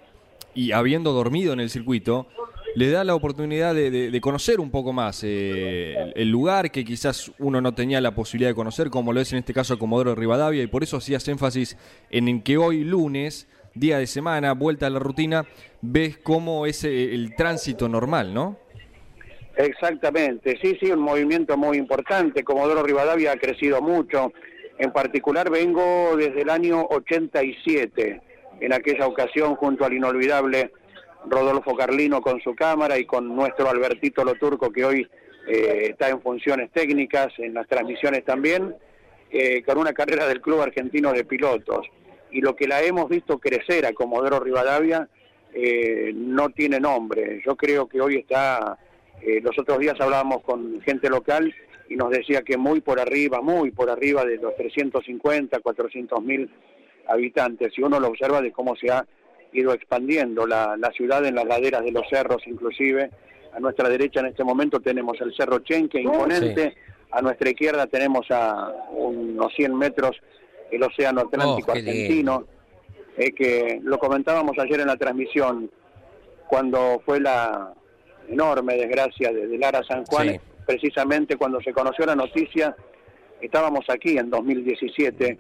[0.53, 2.27] y habiendo dormido en el circuito,
[2.75, 7.59] les da la oportunidad de, conocer un poco más eh, el, lugar que quizás uno
[7.59, 10.67] no tenía la posibilidad de conocer, como lo es en este caso Comodoro Rivadavia, y
[10.67, 11.77] por eso hacías énfasis
[12.09, 15.45] en que hoy lunes día de semana, vuelta a la rutina,
[15.81, 18.57] ves cómo es eh, el tránsito normal, ¿no?
[19.57, 22.43] Exactamente, sí, sí, un movimiento muy importante.
[22.43, 24.31] Comodoro Rivadavia ha crecido mucho
[24.79, 28.21] En particular vengo desde el año 87,
[28.61, 30.71] en aquella ocasión junto al inolvidable
[31.27, 35.07] Rodolfo Carlino con su cámara y con nuestro Albertito Loturco que hoy
[35.47, 38.75] eh, está en funciones técnicas, en las transmisiones también,
[39.29, 41.87] eh, con una carrera del Club Argentino de Pilotos.
[42.31, 45.07] Y lo que la hemos visto crecer a Comodoro Rivadavia
[45.53, 47.41] eh, no tiene nombre.
[47.45, 48.77] Yo creo que hoy está,
[49.43, 51.53] los otros días hablábamos con gente local
[51.89, 56.49] y nos decía que muy por arriba, muy por arriba de los 350, 400 mil
[57.07, 57.77] habitantes.
[57.77, 59.05] Y uno lo observa de cómo se ha
[59.53, 63.09] ido expandiendo la, la ciudad en las laderas de los cerros inclusive.
[63.53, 66.75] A nuestra derecha en este momento tenemos el Cerro Chenque, imponente.
[67.11, 70.15] A nuestra izquierda tenemos a unos 100 metros
[70.71, 72.45] el Océano Atlántico oh, argentino,
[73.17, 75.69] eh, que lo comentábamos ayer en la transmisión,
[76.47, 77.73] cuando fue la
[78.27, 82.75] enorme desgracia de, Lara San Juan, precisamente cuando se conoció la noticia,
[83.41, 85.37] estábamos aquí en 2017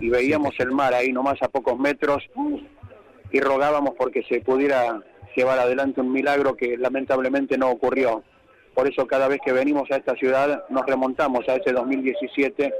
[0.00, 2.22] y veíamos el mar ahí nomás a pocos metros
[3.30, 5.02] y rogábamos porque se pudiera
[5.36, 8.22] llevar adelante un milagro que lamentablemente no ocurrió.
[8.74, 12.72] Por eso cada vez que venimos a esta ciudad nos remontamos a ese 2017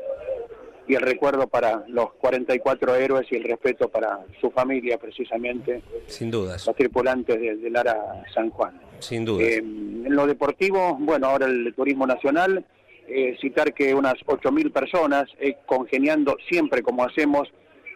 [0.89, 5.83] y el recuerdo para los 44 héroes y el respeto para su familia precisamente.
[6.07, 6.67] Sin dudas.
[6.67, 8.81] Los tripulantes de, Lara San Juan.
[8.99, 9.43] Sin duda.
[9.43, 12.65] Eh, en lo deportivo, bueno, ahora el turismo nacional,
[13.09, 17.49] eh, citar que unas 8.000 personas, eh, congeniando siempre como hacemos,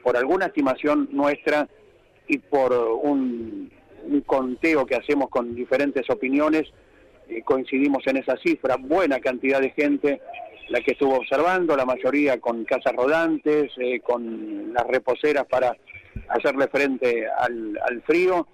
[0.03, 1.68] por alguna estimación nuestra,
[2.29, 3.70] y por un,
[4.25, 6.68] conteo que hacemos con diferentes opiniones,
[7.29, 10.20] eh, coincidimos en esa cifra, buena cantidad de gente
[10.68, 15.76] la que estuvo observando, la mayoría con casas rodantes, eh, con las reposeras para
[16.29, 18.46] hacerle frente al, al, frío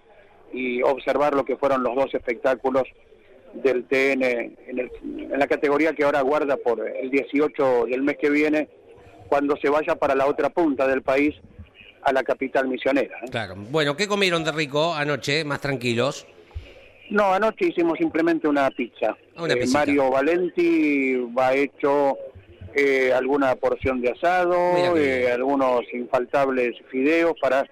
[0.53, 2.85] y observar lo que fueron los dos espectáculos
[3.55, 8.16] del TN en, el, en la categoría que ahora guarda por el 18 del mes
[8.18, 8.68] que viene,
[9.29, 11.35] cuando se vaya para la otra punta del país
[12.03, 13.16] a la capital misionera.
[13.22, 13.31] ¿eh?
[13.31, 13.55] Claro.
[13.57, 16.27] Bueno, ¿qué comieron de rico anoche, más tranquilos?
[17.12, 19.14] No, anoche hicimos simplemente una pizza.
[19.37, 22.16] Una eh, Mario Valenti va hecho
[22.75, 24.57] eh, alguna porción de asado,
[25.31, 27.68] algunos infaltables fideos para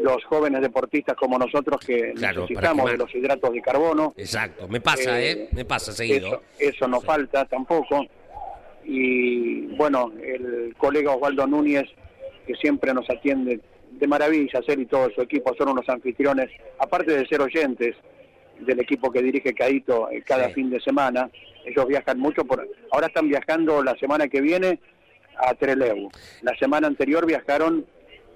[0.00, 4.14] los jóvenes deportistas como nosotros que necesitamos de los hidratos de carbono.
[4.16, 5.48] Exacto, me pasa, ¿eh?
[5.52, 6.42] Me pasa seguido.
[6.58, 8.04] Eso, eso no falta tampoco.
[8.84, 11.88] Y bueno, el colega Osvaldo Núñez
[12.44, 13.60] que siempre nos atiende
[13.92, 17.94] de maravilla, él y todo su equipo son unos anfitriones, aparte de ser oyentes
[18.64, 21.30] del equipo que dirige Caito eh, cada fin de semana,
[21.64, 24.80] ellos viajan mucho, por, ahora están viajando la semana que viene
[25.36, 26.10] a Trelew,
[26.42, 27.86] la semana anterior viajaron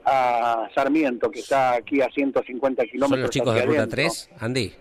[0.05, 3.11] a Sarmiento, que está aquí a 150 kilómetros.
[3.11, 4.73] ¿Son los chicos de Ruta 3, Andy?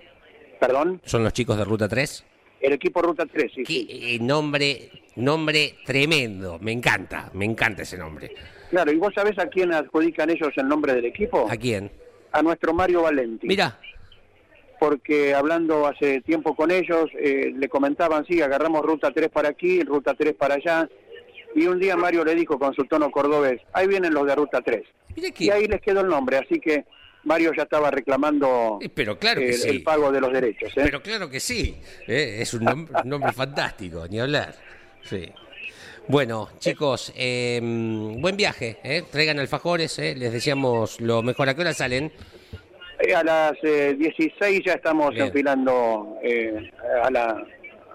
[0.60, 1.02] ¿Perdón?
[1.04, 2.26] ¿Son los chicos de Ruta 3?
[2.62, 3.64] El equipo Ruta 3, sí.
[3.64, 8.34] Qué nombre, nombre tremendo, me encanta, me encanta ese nombre.
[8.70, 11.48] Claro, ¿y vos sabés a quién adjudican ellos el nombre del equipo?
[11.50, 11.92] ¿A quién?
[12.32, 13.48] A nuestro Mario Valenti.
[13.48, 13.80] Mira.
[14.80, 19.82] Porque hablando hace tiempo con ellos, eh, le comentaban, sí, agarramos ruta 3 para aquí,
[19.82, 20.90] ruta 3 para allá.
[21.56, 24.62] Y un día Mario le dijo con su tono cordobés, ahí vienen los de ruta
[24.62, 24.84] 3.
[25.40, 26.84] Y ahí les quedó el nombre, así que
[27.24, 30.70] Mario ya estaba reclamando Pero claro el pago de los derechos.
[30.76, 30.82] ¿eh?
[30.84, 31.76] Pero claro que sí,
[32.08, 32.38] ¿eh?
[32.40, 34.54] es un nombre fantástico, ni hablar.
[35.04, 35.32] Sí.
[36.08, 39.04] Bueno, chicos, em, buen viaje, ¿eh?
[39.12, 40.14] traigan alfajores, ¿eh?
[40.16, 41.50] les decíamos lo mejor.
[41.50, 42.12] ¿A qué hora salen?
[43.00, 46.18] Eh, a las 16 ya estamos enfilando
[47.04, 47.46] a la,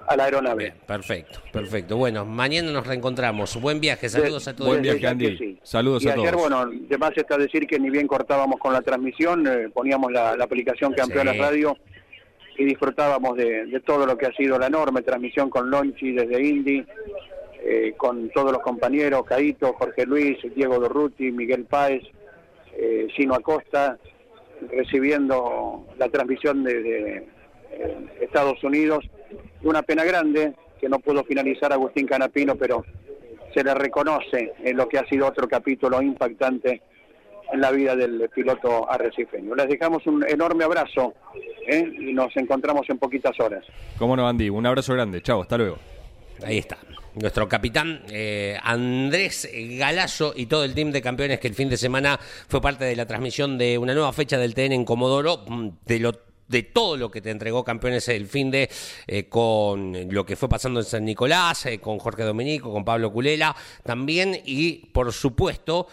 [0.06, 0.74] a la aeronave.
[0.86, 1.96] perfecto, perfecto.
[1.96, 3.60] Bueno, mañana nos reencontramos.
[3.60, 4.70] Buen viaje, saludos a todos.
[4.70, 5.58] Buen viaje, Andy.
[5.62, 10.12] Saludos a ayer, bueno, además está decir que ni bien cortábamos con la transmisión, poníamos
[10.12, 11.76] la, aplicación que amplió la radio
[12.58, 16.42] y disfrutábamos de, de, todo lo que ha sido la enorme transmisión con Lonchi desde
[16.42, 16.84] Indy,
[17.62, 22.02] eh, con todos los compañeros, Caito, Jorge Luis, Diego Dorruti, Miguel Páez,
[22.72, 23.98] eh, Gino Acosta,
[24.70, 27.27] recibiendo la transmisión de, eh,
[28.20, 29.05] Estados Unidos.
[29.62, 32.85] Una pena grande que no pudo finalizar Agustín Canapino, pero
[33.55, 36.83] se le reconoce en lo que ha sido otro capítulo impactante
[37.53, 39.55] en la vida del piloto arrecifeño.
[39.55, 41.14] Les dejamos un enorme abrazo
[41.68, 43.64] y nos encontramos en poquitas horas.
[43.99, 44.49] Cómo no, Andy.
[44.51, 45.20] Un abrazo grande.
[45.20, 45.79] Chao, hasta luego.
[46.44, 46.79] Ahí está.
[47.14, 51.77] Nuestro capitán eh, Andrés Galazo y todo el team de campeones que el fin de
[51.77, 55.68] semana fue parte de la transmisión de una nueva fecha del TN en Comodoro, mm,
[55.87, 56.12] de lo
[56.47, 58.68] de todo lo que te entregó Campeones el fin de
[59.07, 63.12] eh, con lo que fue pasando en San Nicolás, eh, con Jorge Domenico, con Pablo
[63.12, 65.87] Culela también y por supuesto,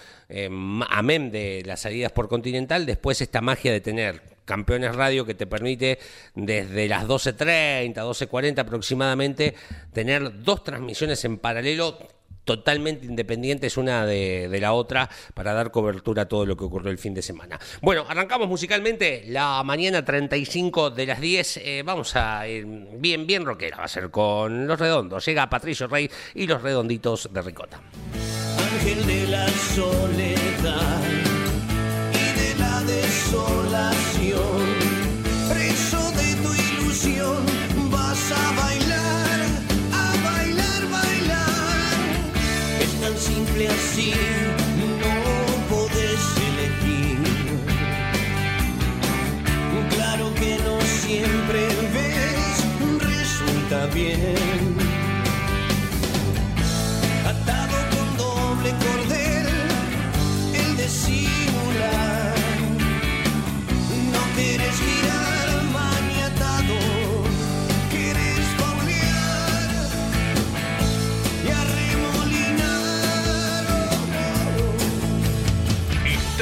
[0.89, 5.45] amén de las salidas por Continental, después esta magia de tener Campeones Radio que te
[5.45, 5.99] permite
[6.33, 9.53] desde las 12.30, 12.40 aproximadamente,
[9.93, 11.99] tener dos transmisiones en paralelo
[12.45, 16.97] totalmente independientes una de, la otra para dar cobertura a todo lo que ocurrió el
[16.97, 17.59] fin de semana.
[17.81, 21.57] Bueno, arrancamos musicalmente la mañana 35 de las 10.
[21.57, 23.77] Eh, vamos a ir bien, bien rockera.
[23.77, 25.25] Va a ser con Los Redondos.
[25.25, 27.81] Llega Patricio Rey y Los Redonditos de Ricota.
[28.57, 31.26] Ángel de la soledad
[32.77, 34.65] la desolación,
[35.49, 37.37] preso de tu ilusión,
[37.89, 39.39] vas a bailar,
[40.03, 41.97] a bailar, bailar.
[42.81, 44.13] Es tan simple así,
[45.01, 47.19] no podés elegir.
[49.95, 51.61] Claro que no siempre
[51.95, 52.57] ves,
[53.11, 54.56] resulta bien.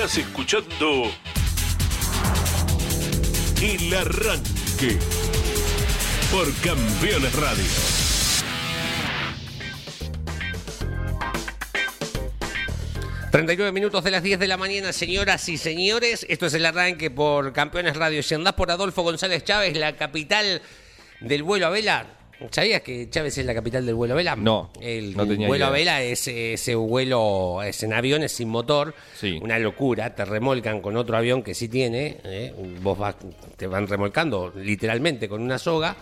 [0.06, 1.12] Estás escuchando
[3.60, 4.99] El Arranque
[6.32, 7.66] por Campeones Radio.
[13.32, 16.24] ...39 minutos de las 10 de la mañana, señoras y señores.
[16.30, 18.22] Esto es el arranque por Campeones Radio.
[18.22, 20.62] Si andás por Adolfo González Chávez, la capital
[21.20, 22.06] del vuelo a vela.
[22.52, 24.36] ¿Sabías que Chávez es la capital del vuelo a vela?
[24.36, 28.94] No, El no tenía vuelo a vela es ese vuelo, es en aviones sin motor.
[29.16, 29.40] Sí.
[29.42, 30.14] Una locura.
[30.14, 32.18] Te remolcan con otro avión que sí tiene.
[32.24, 32.54] ¿eh?
[32.82, 33.16] Vos vas,
[33.56, 35.96] te van remolcando literalmente con una soga.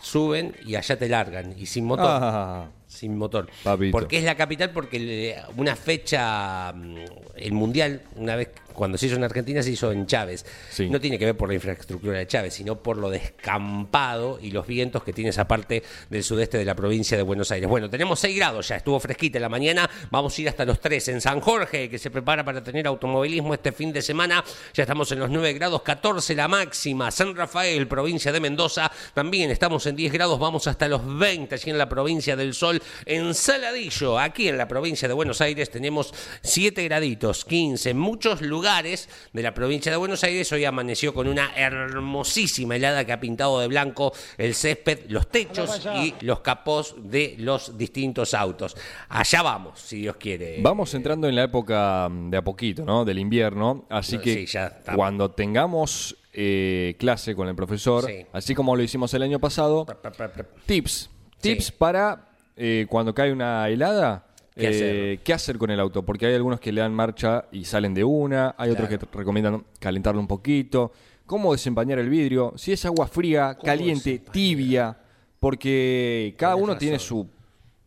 [0.00, 1.54] Suben y allá te largan.
[1.56, 2.06] Y sin motor.
[2.08, 3.48] Ah, Sin motor.
[3.62, 3.92] Papito.
[3.92, 6.96] Porque es la capital, porque una fecha, mm,
[7.36, 10.44] el mundial, una vez cuando se hizo en Argentina, se hizo en Chávez.
[10.70, 10.88] Sí.
[10.88, 14.66] No tiene que ver por la infraestructura de Chávez, sino por lo descampado y los
[14.66, 17.68] vientos que tiene esa parte del sudeste de la provincia de Buenos Aires.
[17.68, 20.80] Bueno, tenemos 6 grados ya, estuvo fresquita en la mañana, vamos a ir hasta los
[20.80, 24.44] 3 en San Jorge, que se prepara para tener automovilismo este fin de semana.
[24.74, 27.10] Ya estamos en los 9 grados, 14 la máxima.
[27.10, 31.70] San Rafael, provincia de Mendoza, también estamos en 10 grados, vamos hasta los 20 allí
[31.70, 32.82] en la provincia del Sol.
[33.06, 36.12] En Saladillo, aquí en la provincia de Buenos Aires, tenemos
[36.42, 37.90] 7 graditos, 15.
[37.90, 43.04] En muchos lugares de la provincia de Buenos Aires hoy amaneció con una hermosísima helada
[43.04, 48.34] que ha pintado de blanco el césped, los techos y los capós de los distintos
[48.34, 48.76] autos.
[49.08, 50.62] Allá vamos, si Dios quiere.
[50.62, 53.04] Vamos entrando en la época mm, de a poquito, ¿no?
[53.04, 53.84] Del invierno.
[53.90, 54.96] Así No, que sí, ya estamos.
[54.96, 58.24] cuando tengamos eh, clase con el profesor, Sí.
[58.32, 59.84] así como lo hicimos el año pasado,
[60.66, 61.10] tips.
[61.40, 61.72] Tips Sí.
[61.76, 64.26] para eh, cuando cae una helada.
[64.54, 65.18] ¿Qué eh, hacer?
[65.24, 66.02] ¿Qué hacer con el auto?
[66.02, 69.64] Porque hay algunos que le dan marcha y salen de una, hay otros que recomiendan
[69.78, 70.92] calentarlo un poquito.
[71.26, 72.52] ¿Cómo desempañar el vidrio?
[72.56, 74.98] Si es agua fría, caliente, tibia,
[75.40, 77.26] porque cada uno tiene su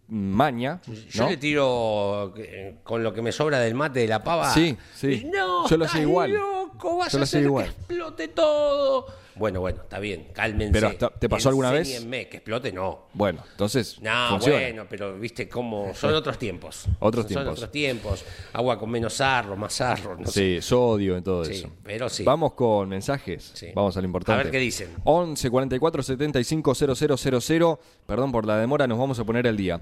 [0.07, 0.81] maña.
[1.09, 4.51] Yo le tiro eh, con lo que me sobra del mate de la pava.
[4.53, 5.23] Sí, sí.
[5.23, 6.33] Y No, Yo lo hacía igual.
[6.33, 7.65] loco, vas Yo a hacer igual.
[7.65, 9.05] que explote todo.
[9.35, 10.71] Bueno, bueno, está bien, cálmense.
[10.71, 11.89] Pero hasta- ¿te pasó alguna vez?
[11.89, 13.07] Enséñenme, que explote no.
[13.13, 14.59] Bueno, entonces No, funciona.
[14.59, 16.85] bueno, pero viste cómo son otros tiempos.
[16.99, 17.53] Otros son tiempos.
[17.57, 18.25] otros tiempos.
[18.53, 20.59] Agua con menos sarro, más sarro, no sé.
[20.59, 21.69] Sí, sodio en todo Sí, eso.
[21.83, 22.23] pero sí.
[22.23, 23.51] Vamos con mensajes.
[23.53, 23.67] Sí.
[23.75, 24.39] Vamos a lo importante.
[24.39, 24.89] A ver qué dicen.
[25.03, 27.79] 11 44 75 000.
[28.07, 29.81] Perdón por la demora, nos vamos a poner al día.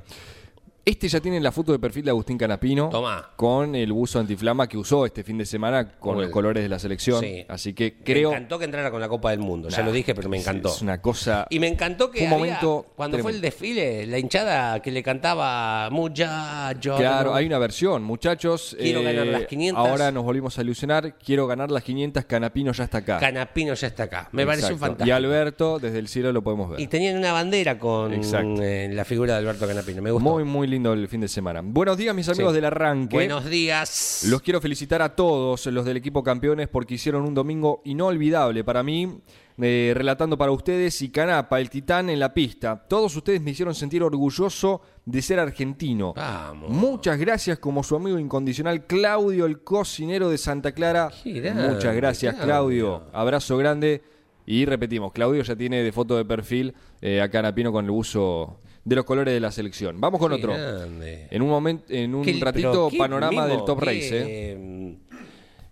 [0.86, 2.90] Este ya tiene la foto de perfil de Agustín Canapino.
[2.90, 3.30] Tomá.
[3.38, 6.78] Con el buzo antiflama que usó este fin de semana con los colores de la
[6.78, 7.22] selección.
[7.22, 7.46] Sí.
[7.48, 8.32] Así que creo.
[8.32, 9.70] Me encantó que entrara con la Copa del Mundo.
[9.70, 10.68] Ya Nah, lo dije, pero me encantó.
[10.68, 11.48] Es una cosa.
[11.50, 15.02] Y me encantó que un había- momento cuando fue el desfile, la hinchada que le
[15.02, 16.98] cantaba muchacho.
[16.98, 18.74] Claro, hay una versión, muchachos.
[18.78, 19.88] eh, Quiero ganar las 500.
[19.88, 21.18] Ahora nos volvimos a ilusionar.
[21.18, 22.26] Quiero ganar las 500.
[22.26, 23.20] Canapino ya está acá.
[23.20, 24.28] Canapino ya está acá.
[24.34, 24.78] Me Exacto.
[24.78, 25.08] fantástico.
[25.08, 26.82] Y Alberto, desde el cielo lo podemos ver.
[26.82, 30.02] Y tenían una bandera con eh, la figura de Alberto Canapino.
[30.02, 30.30] Me gustó.
[30.30, 31.62] Muy, muy lindo el fin de semana.
[31.64, 32.56] Buenos días, mis amigos Sí.
[32.56, 33.16] del arranque.
[33.16, 34.26] Buenos días.
[34.28, 38.82] Los quiero felicitar a todos los del equipo campeones porque hicieron un domingo inolvidable para
[38.84, 39.20] mí,
[39.62, 42.86] eh, relatando para ustedes y Canapa, el titán en la pista.
[42.90, 46.14] Todos ustedes me hicieron sentir orgulloso de ser argentino.
[46.16, 46.70] Vamos.
[46.70, 51.12] Muchas gracias como su amigo incondicional Claudio, el cocinero de Santa Clara.
[51.24, 52.98] Grande, Muchas gracias, Claudio.
[52.98, 53.04] Claudio.
[53.14, 54.02] Abrazo grande.
[54.46, 58.60] Y repetimos, Claudio ya tiene de foto de perfil eh, a Canapino con el uso
[58.86, 60.00] de los colores de la selección.
[60.00, 60.54] Vamos con otro.
[60.54, 61.28] grande.
[61.32, 64.10] En un momento, en un ratito, panorama del Top qué, Race.
[64.12, 64.98] ¿eh?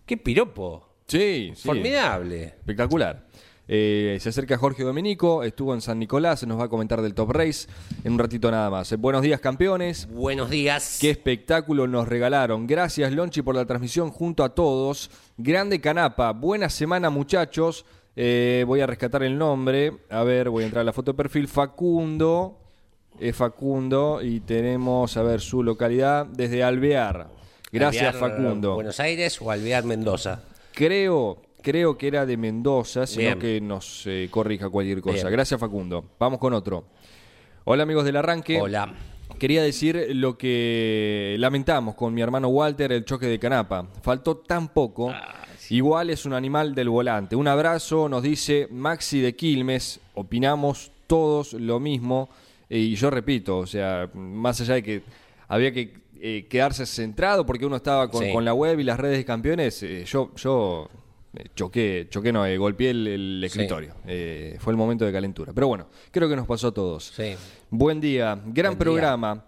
[0.06, 0.88] Qué piropo.
[1.08, 1.68] Sí, sí.
[1.68, 2.44] Formidable.
[2.44, 3.28] Espectacular.
[3.74, 7.32] Eh, se acerca Jorge Domenico, estuvo en San Nicolás, nos va a comentar del Top
[7.32, 7.70] Race
[8.04, 8.92] en un ratito nada más.
[8.92, 10.10] Eh, buenos días, campeones.
[10.12, 10.98] Buenos días.
[11.00, 12.68] Qué espectáculo nos regalaron.
[12.68, 15.10] Gracias, Lonchi, por la transmisión junto a todos.
[15.38, 16.34] Grande Canapa.
[16.34, 17.86] Buena semana, muchachos.
[18.18, 20.00] Eh, voy a rescatar el nombre.
[20.10, 21.48] A ver, voy a entrar a la foto de perfil.
[21.48, 22.61] Facundo.
[23.22, 27.28] Es Facundo y tenemos, a ver, su localidad desde Alvear.
[27.72, 28.74] Gracias, Alvear, Facundo.
[28.74, 30.42] Buenos Aires o Alvear Mendoza.
[30.74, 33.40] Creo, creo que era de Mendoza, sino Bien.
[33.40, 35.18] que nos eh, corrija cualquier cosa.
[35.18, 35.32] Bien.
[35.32, 36.04] Gracias, Facundo.
[36.20, 36.86] Vamos con otro.
[37.66, 38.60] Hola, amigos del arranque.
[38.60, 38.92] Hola.
[39.38, 43.88] Quería decir lo que lamentamos con mi hermano Walter, el choque de Canapa.
[44.02, 45.14] Faltó tan poco.
[45.70, 47.36] Igual es un animal del volante.
[47.36, 50.00] Un abrazo, nos dice Maxi de Quilmes.
[50.16, 52.30] Opinamos todos lo mismo.
[52.72, 55.04] Eh, Y yo repito, o sea, más allá de que
[55.50, 55.94] había que
[56.24, 58.32] eh, quedarse centrado porque uno estaba con, Sí.
[58.32, 60.90] con la web y las redes de campeones, eh, yo, yo
[61.56, 63.94] choqué, choqué no, eh, golpeé el, el escritorio.
[64.60, 65.52] Fue el momento de calentura.
[65.54, 67.12] Pero bueno, creo que nos pasó a todos.
[67.16, 67.36] Sí.
[67.70, 69.44] Buen día, gran Buen programa.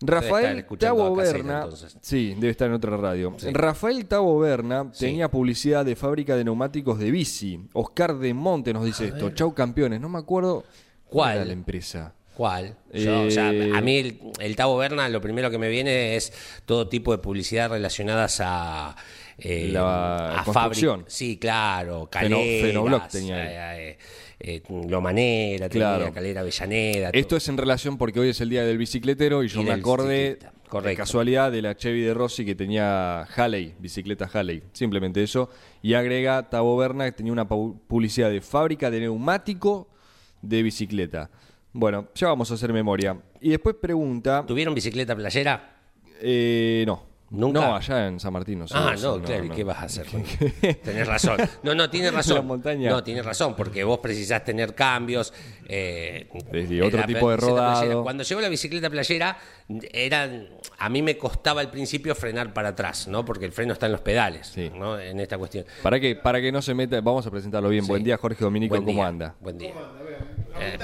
[0.00, 1.68] Rafael Tabo Berna,
[2.00, 3.34] sí, debe estar en otra radio.
[3.38, 3.48] Sí.
[3.52, 5.06] Rafael Tabo Berna Sí.
[5.06, 7.60] tenía publicidad de fábrica de neumáticos de bici.
[7.74, 9.30] Oscar de Monte nos dice esto.
[9.30, 10.64] Chau campeones, no me acuerdo
[11.08, 11.36] ¿Cuál?
[11.36, 12.12] era la empresa.
[12.36, 12.76] ¿Cuál?
[12.92, 16.16] Yo, o sea, Eh, a mí el, el Tabo Berna lo primero que me viene
[16.16, 16.32] es
[16.66, 18.96] todo tipo de publicidad relacionadas a...
[19.38, 21.04] eh, La a construcción.
[21.06, 22.08] Sí, claro.
[22.12, 23.98] Fenobloc tenía eh, eh,
[24.40, 26.12] eh, Lomanera, tenía, Claro.
[26.12, 27.10] Calera Avellaneda.
[27.12, 27.36] Esto todo.
[27.38, 30.38] es en relación porque hoy es el día del bicicletero y yo Y me acordé
[30.82, 35.48] de casualidad de la Chevy de Rossi que tenía Halley, bicicleta Halley, simplemente eso.
[35.82, 39.88] Y agrega Tabo Berna que tenía una pu- publicidad de fábrica de neumático
[40.42, 41.30] de bicicleta.
[41.74, 43.16] Bueno, ya vamos a hacer memoria.
[43.40, 45.76] Y después pregunta, ¿Tuvieron bicicleta playera?
[46.22, 47.12] eh, no.
[47.30, 47.60] ¿Nunca?
[47.60, 48.60] No, allá en San Martín.
[48.60, 49.54] No sé, Ah, no claro, ¿y no.
[49.56, 50.06] qué vas a hacer?
[50.84, 51.36] tenés razón.
[51.64, 52.36] No, no, tienes razón.
[52.36, 52.90] La montaña.
[52.90, 55.32] No, tienes razón, porque vos precisás tener cambios.
[55.68, 56.28] eh,
[56.68, 57.80] Sí, otro la tipo de rodado.
[57.80, 58.02] playera.
[58.02, 59.36] Cuando llegó la bicicleta playera,
[59.92, 60.48] eran,
[60.78, 63.24] a mí me costaba al principio frenar para atrás, ¿no?
[63.24, 64.70] Porque el freno está en los pedales, Sí.
[64.72, 65.00] ¿no?
[65.00, 65.64] En esta cuestión.
[65.82, 67.82] Para que, para que no se meta, vamos a presentarlo bien.
[67.84, 67.88] Sí.
[67.90, 69.34] Buen día, Jorge Dominico, Buen ¿cómo día, anda?
[69.40, 69.72] Buen día.
[70.60, 70.78] Eh,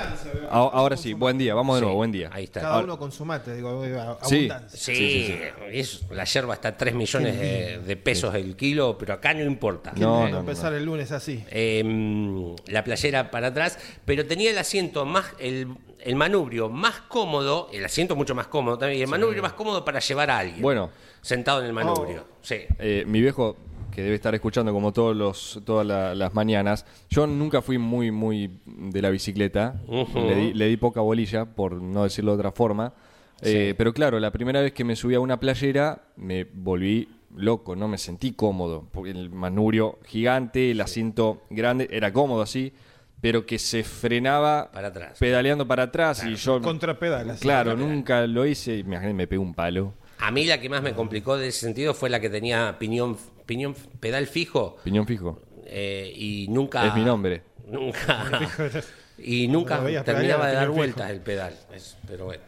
[0.51, 2.29] Ahora sí, buen día, vamos de sí, nuevo, buen día.
[2.33, 2.61] Ahí está.
[2.61, 4.37] Cada uno con su mate, digo, a- Sí.
[4.49, 4.79] abundancia.
[4.79, 5.35] Sí,
[5.71, 9.43] es- la yerba está a 3 millones de, de pesos el kilo, pero acá no
[9.43, 9.93] importa.
[9.93, 11.45] No, lindo no, no, empezar el lunes así.
[11.51, 15.69] eh, la playera para atrás, pero tenía el asiento más, el,
[16.01, 19.85] el manubrio más cómodo, el asiento mucho más cómodo también, y el manubrio más cómodo
[19.85, 20.63] para llevar a alguien.
[20.63, 20.91] Bueno.
[21.23, 22.25] Sentado en el manubrio.
[22.29, 22.37] Oh.
[22.41, 22.57] Sí.
[22.79, 23.57] Eh, mi viejo,
[23.91, 28.11] que debe estar escuchando como todos los, todas la- las mañanas, yo nunca fui muy,
[28.11, 29.81] muy de la bicicleta.
[30.15, 32.93] Le, di, le di poca bolilla, por no decirlo de otra forma.
[33.43, 37.75] Eh, pero claro, la primera vez que me subí a una playera, me volví loco,
[37.77, 38.87] no me sentí cómodo.
[38.93, 42.73] Porque el manubrio gigante, el asiento grande, era cómodo así,
[43.23, 45.17] pero que se frenaba Para atrás.
[45.19, 46.61] pedaleando para atrás y yo...
[46.61, 47.43] Contrapedal, así.
[47.43, 49.95] Claro, nunca lo hice y me, me pegó un palo.
[50.19, 53.17] A mí la que más me complicó de ese sentido fue la que tenía piñón,
[53.51, 55.43] piñón pedal fijo Piñón fijo.
[55.67, 56.87] eh, y nunca.
[56.87, 57.43] Es mi nombre.
[57.69, 58.25] Nunca.
[59.19, 61.17] y nunca No lo veías terminaba de dar vueltas fijo.
[61.17, 61.55] el pedal.
[61.75, 62.43] Es- pero bueno.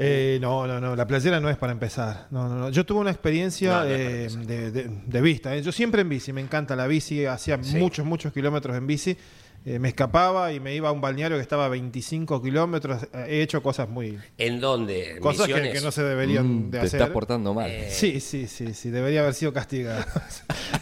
[0.00, 2.26] Eh, no, no, no, la playera no es para empezar.
[2.30, 2.70] No, no, no.
[2.70, 5.56] Yo tuve una experiencia No, no eh, de, de- de vista.
[5.56, 5.62] eh.
[5.62, 7.76] Yo siempre en bici, me encanta la bici, hacía Sí.
[7.78, 9.16] muchos, muchos kilómetros en bici.
[9.64, 13.02] Eh, me escapaba y me iba a un balneario que estaba a 25 kilómetros.
[13.12, 14.18] Eh, He hecho cosas muy...
[14.38, 15.12] ¿En dónde?
[15.16, 17.00] ¿En Cosas que, no se deberían Mm, de te hacer.
[17.00, 17.68] estás portando mal.
[17.70, 20.04] Eh, Sí, sí, sí, sí, debería haber sido castigado.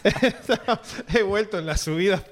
[1.15, 2.23] He vuelto en las subidas,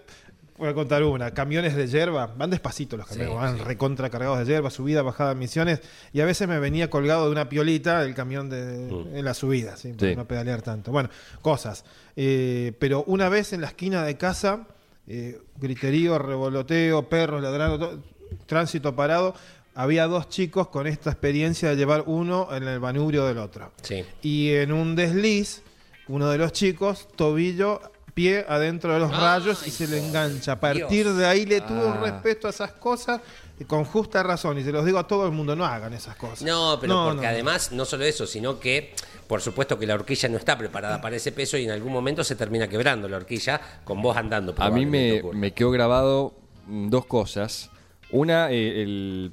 [0.56, 3.64] voy a contar una, camiones de hierba, van despacito los camiones, Sí, van sí.
[3.64, 5.80] recontra cargados de hierba, subida, bajada de misiones,
[6.12, 9.16] y a veces me venía colgado de una piolita el camión de, Mm.
[9.16, 9.92] en la subida, ¿sí?
[9.92, 10.16] para Sí.
[10.16, 10.92] no pedalear tanto.
[10.92, 11.08] Bueno,
[11.42, 11.84] cosas.
[12.16, 14.68] Eh, pero una vez en la esquina de casa,
[15.06, 18.02] eh, griterío, revoloteo, perros ladrando, todo,
[18.46, 19.34] tránsito parado,
[19.74, 23.72] había dos chicos con esta experiencia de llevar uno en el manubrio del otro.
[23.82, 24.04] Sí.
[24.22, 25.62] Y en un desliz,
[26.08, 27.80] uno de los chicos, tobillo,
[28.14, 30.52] pie adentro de los Ay, rayos y se le engancha.
[30.52, 31.16] A partir Dios.
[31.16, 32.00] de ahí le tuvo un Ah.
[32.02, 33.20] respeto a esas cosas
[33.66, 34.58] con justa razón.
[34.58, 36.42] Y se los digo a todo el mundo, no hagan esas cosas.
[36.42, 37.28] No, pero No, porque no.
[37.28, 38.92] además, no solo eso, sino que,
[39.28, 42.24] por supuesto que la horquilla no está preparada para ese peso y en algún momento
[42.24, 44.54] se termina quebrando la horquilla con vos andando.
[44.58, 46.34] A mí me, me quedó grabado
[46.66, 47.70] mm, dos cosas.
[48.10, 49.32] Una, eh, el,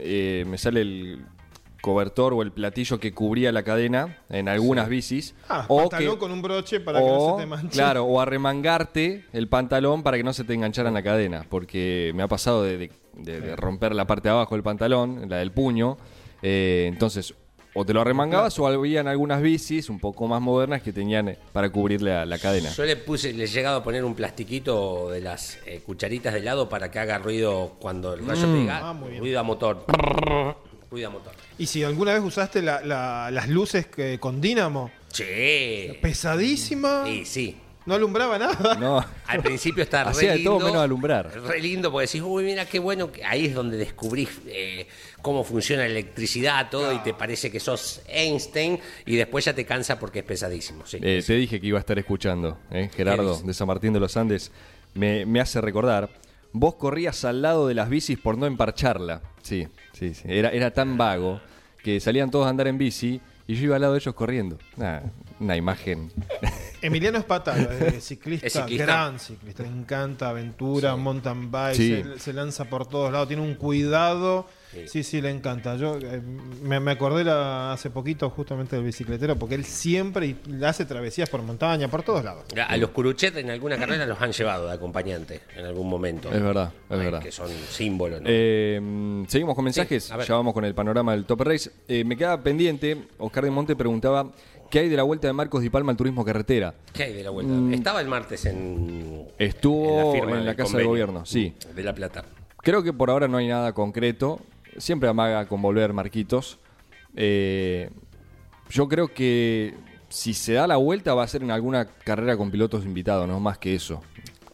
[0.00, 1.24] eh, me sale el
[1.80, 5.34] cobertor o el platillo que cubría la cadena en algunas bicis.
[5.48, 7.68] Ah, o pantalón que, con un broche para que no se te manche.
[7.68, 11.46] Claro, o arremangarte el pantalón para que no se te enganchara en la cadena.
[11.48, 15.28] Porque me ha pasado de, de- de- de romper la parte de abajo del pantalón,
[15.28, 15.98] la del puño.
[16.42, 17.34] Eh, entonces,
[17.74, 21.38] o te lo arremangabas o habían algunas bicis un poco más modernas que tenían eh,
[21.52, 22.70] para cubrir la, la cadena.
[22.70, 26.40] Yo le puse, le he llegado a poner un plastiquito de las eh, cucharitas de
[26.40, 28.80] helado para que haga ruido cuando el rayo pega.
[28.90, 29.84] Ah, ruido a motor.
[30.90, 31.32] ruido a motor.
[31.58, 35.24] Y si alguna vez usaste la- la- las luces que, con dínamo, Sí.
[36.00, 37.04] pesadísima.
[37.08, 37.56] Y sí.
[37.88, 38.74] No alumbraba nada.
[38.76, 39.04] No.
[39.26, 40.50] Al principio está re Hacía de lindo.
[40.58, 41.32] todo menos alumbrar.
[41.42, 43.10] Re lindo porque decís, uy, mira qué bueno.
[43.10, 44.86] que Ahí es donde descubrís eh,
[45.22, 49.64] cómo funciona la electricidad, todo, y te parece que sos Einstein, y después ya te
[49.64, 50.86] cansa porque es pesadísimo.
[50.86, 50.98] Sí.
[51.02, 52.90] Eh, te dije que iba a estar escuchando, ¿eh?
[52.94, 53.46] Gerardo, dice?
[53.46, 54.52] de San Martín de los Andes.
[54.94, 56.10] Me, me hace recordar,
[56.52, 59.22] vos corrías al lado de las bicis por no emparcharla.
[59.42, 60.22] Sí, sí, sí.
[60.26, 61.40] Era, era tan vago
[61.82, 64.58] que salían todos a andar en bici y yo iba al lado de ellos corriendo.
[64.76, 65.00] Nah,
[65.40, 66.12] una imagen.
[66.82, 68.84] Emiliano Espataro, es ciclista, Es ciclista.
[68.84, 72.02] gran ciclista, le encanta aventura, mountain bike, Sí.
[72.04, 74.46] se, se lanza por todos lados, tiene un cuidado.
[74.86, 75.76] Sí, sí, le encanta.
[75.76, 76.20] Yo eh,
[76.62, 81.42] me, me acordé la- hace poquito justamente del bicicletero porque él siempre hace travesías por
[81.42, 82.44] montaña, por todos lados.
[82.68, 86.30] A los Curuchet en alguna carrera los han llevado de acompañante en algún momento.
[86.32, 87.22] Es verdad, es verdad.
[87.22, 88.20] Que son símbolos.
[88.20, 88.26] ¿no?
[88.30, 91.70] Eh, Seguimos con mensajes, Sí, ya vamos con el panorama del Top Race.
[91.88, 94.30] Eh, me queda pendiente, Oscar de Monte preguntaba,
[94.70, 96.74] ¿qué hay de la vuelta de Marcos Di Palma al turismo carretera?
[96.92, 97.52] ¿Qué hay de la vuelta?
[97.52, 97.72] Mm.
[97.72, 99.26] Estaba el martes en.
[99.38, 101.54] Estuvo firma en la del Casa de Gobierno, sí.
[101.74, 102.24] De La Plata.
[102.60, 104.40] Creo que por ahora no hay nada concreto.
[104.78, 106.58] Siempre amaga con volver Marquitos.
[107.16, 107.90] Eh,
[108.70, 109.74] yo creo que
[110.08, 113.40] si se da la vuelta va a ser en alguna carrera con pilotos invitados, no
[113.40, 114.02] más que eso.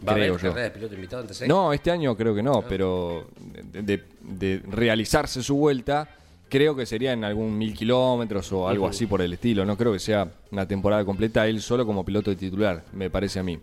[0.07, 0.37] ¿Va a haber yo.
[0.39, 1.41] carrera de piloto invitado antes?
[1.43, 1.49] eh?
[1.49, 3.29] No, este año creo que no, pero
[3.73, 6.09] de, de- de realizarse su vuelta,
[6.49, 9.65] creo que sería en algún mil kilómetros o algo así por el estilo.
[9.65, 13.39] No creo que sea una temporada completa él solo como piloto de titular, me parece
[13.39, 13.59] a mí.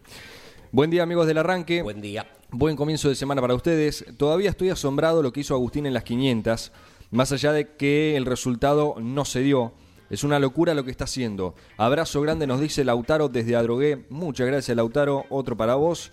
[0.72, 1.82] Buen día amigos del arranque.
[1.82, 2.26] Buen día.
[2.54, 4.04] Buen comienzo de semana para ustedes.
[4.18, 6.74] Todavía estoy asombrado lo que hizo Agustín en las 500,
[7.10, 9.72] más allá de que el resultado no se dio.
[10.10, 11.56] Es una locura lo que está haciendo.
[11.78, 14.06] Abrazo grande nos dice Lautaro desde Adrogué.
[14.10, 15.24] Muchas gracias Lautaro.
[15.30, 16.12] Otro para vos.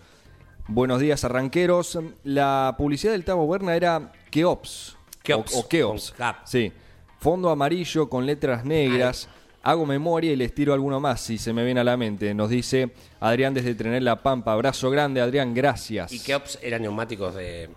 [0.68, 1.98] Buenos días arranqueros.
[2.22, 4.96] La publicidad del Tabo Berna era Keops.
[5.24, 6.14] Keops, O, o Keops.
[6.44, 6.72] Sí.
[7.18, 9.28] Fondo amarillo con letras negras.
[9.68, 12.32] Hago memoria y les tiro alguno más si se me viene a la mente.
[12.32, 12.88] Nos dice
[13.20, 14.54] Adrián desde Trener La Pampa.
[14.54, 15.52] Abrazo grande, Adrián.
[15.52, 16.10] Gracias.
[16.10, 17.68] Y Keops eran neumáticos de,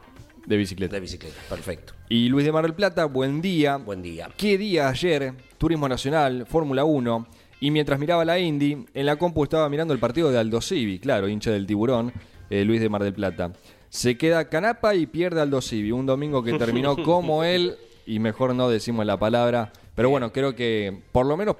[0.45, 0.95] De bicicleta.
[0.95, 1.35] de bicicleta.
[1.49, 1.91] Perfecto.
[2.07, 3.75] Y Luis de Mar del Plata, buen día.
[3.75, 4.29] Buen día.
[4.37, 5.33] ¿Qué día ayer?
[5.57, 7.27] Turismo Nacional, Fórmula 1.
[7.59, 10.97] Y mientras miraba la Indy, en la compu estaba mirando el partido de Aldo Civi,
[10.97, 12.13] claro, hincha del tiburón,
[12.49, 13.51] eh, Luis de Mar del Plata.
[13.89, 15.91] Se queda Canapa y pierde Aldo Civi.
[15.91, 17.75] Un domingo que terminó como él,
[18.05, 19.73] y mejor no decimos la palabra.
[19.93, 21.57] Pero bueno, creo que por lo menos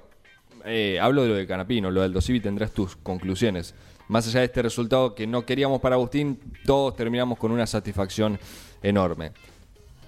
[0.66, 3.74] eh, hablo de lo de Canapino, lo de Aldo Civi tendrás tus conclusiones.
[4.08, 8.40] Más allá de este resultado que no queríamos para Agustín, todos terminamos con una satisfacción
[8.84, 9.32] enorme.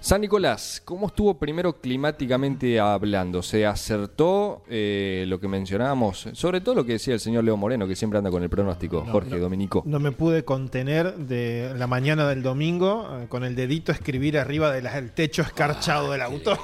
[0.04, 3.42] San Nicolás, ¿cómo estuvo primero climáticamente hablando?
[3.42, 6.28] ¿Se acertó eh, lo que mencionábamos?
[6.34, 9.02] Sobre todo lo que decía el señor Leo Moreno, que siempre anda con el pronóstico.
[9.10, 9.82] Jorge, Dominico.
[9.86, 14.70] No me pude contener de la mañana del domingo eh, con el dedito escribir arriba
[14.72, 16.58] del techo escarchado del auto.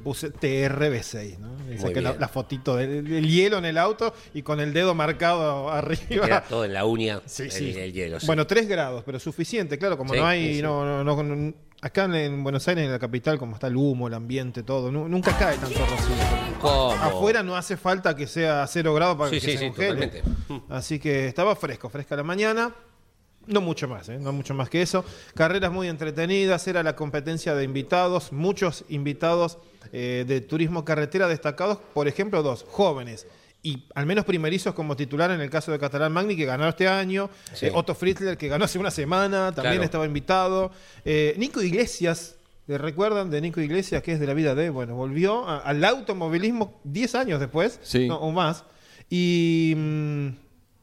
[0.00, 1.48] Puse TRB6, ¿no?
[1.48, 5.70] Muy saqué la, fotito del, del hielo en el auto y con el dedo marcado
[5.70, 6.26] arriba.
[6.26, 7.20] Queda todo en la uña.
[7.26, 7.74] Sí, el, sí.
[7.78, 8.20] el hielo.
[8.20, 8.26] sí.
[8.26, 12.66] Bueno, 3 grados, pero suficiente, claro, como no hay, no, no, acá en, en Buenos
[12.68, 15.78] Aires, en la capital, como está el humo, el ambiente, todo, nu- nunca cae tanto
[15.80, 16.14] rocío.
[16.60, 16.92] ¿Cómo?
[16.92, 20.22] Afuera no hace falta que sea 0 grados para que se congele.
[20.68, 22.72] Así que estaba fresco, fresca la mañana.
[23.46, 24.18] No mucho más, ¿eh?
[24.20, 25.04] no mucho más que eso.
[25.34, 29.58] Carreras muy entretenidas, era la competencia de invitados, muchos invitados
[29.92, 33.26] eh, de turismo carretera destacados, por ejemplo, dos jóvenes
[33.64, 36.88] y al menos primerizos como titular en el caso de Catalán Magni, que ganó este
[36.88, 37.66] año, Sí.
[37.66, 39.84] eh, Otto Fritzler, que ganó hace una semana, también Claro.
[39.84, 40.70] estaba invitado,
[41.36, 42.36] Nico Iglesias.
[42.68, 44.70] ¿le ¿Recuerdan de Nico Iglesias, que es de la vida de?
[44.70, 48.06] Bueno, volvió a- al automovilismo 10 años después, Sí.
[48.06, 48.64] no, o más.
[49.10, 50.28] Y mm,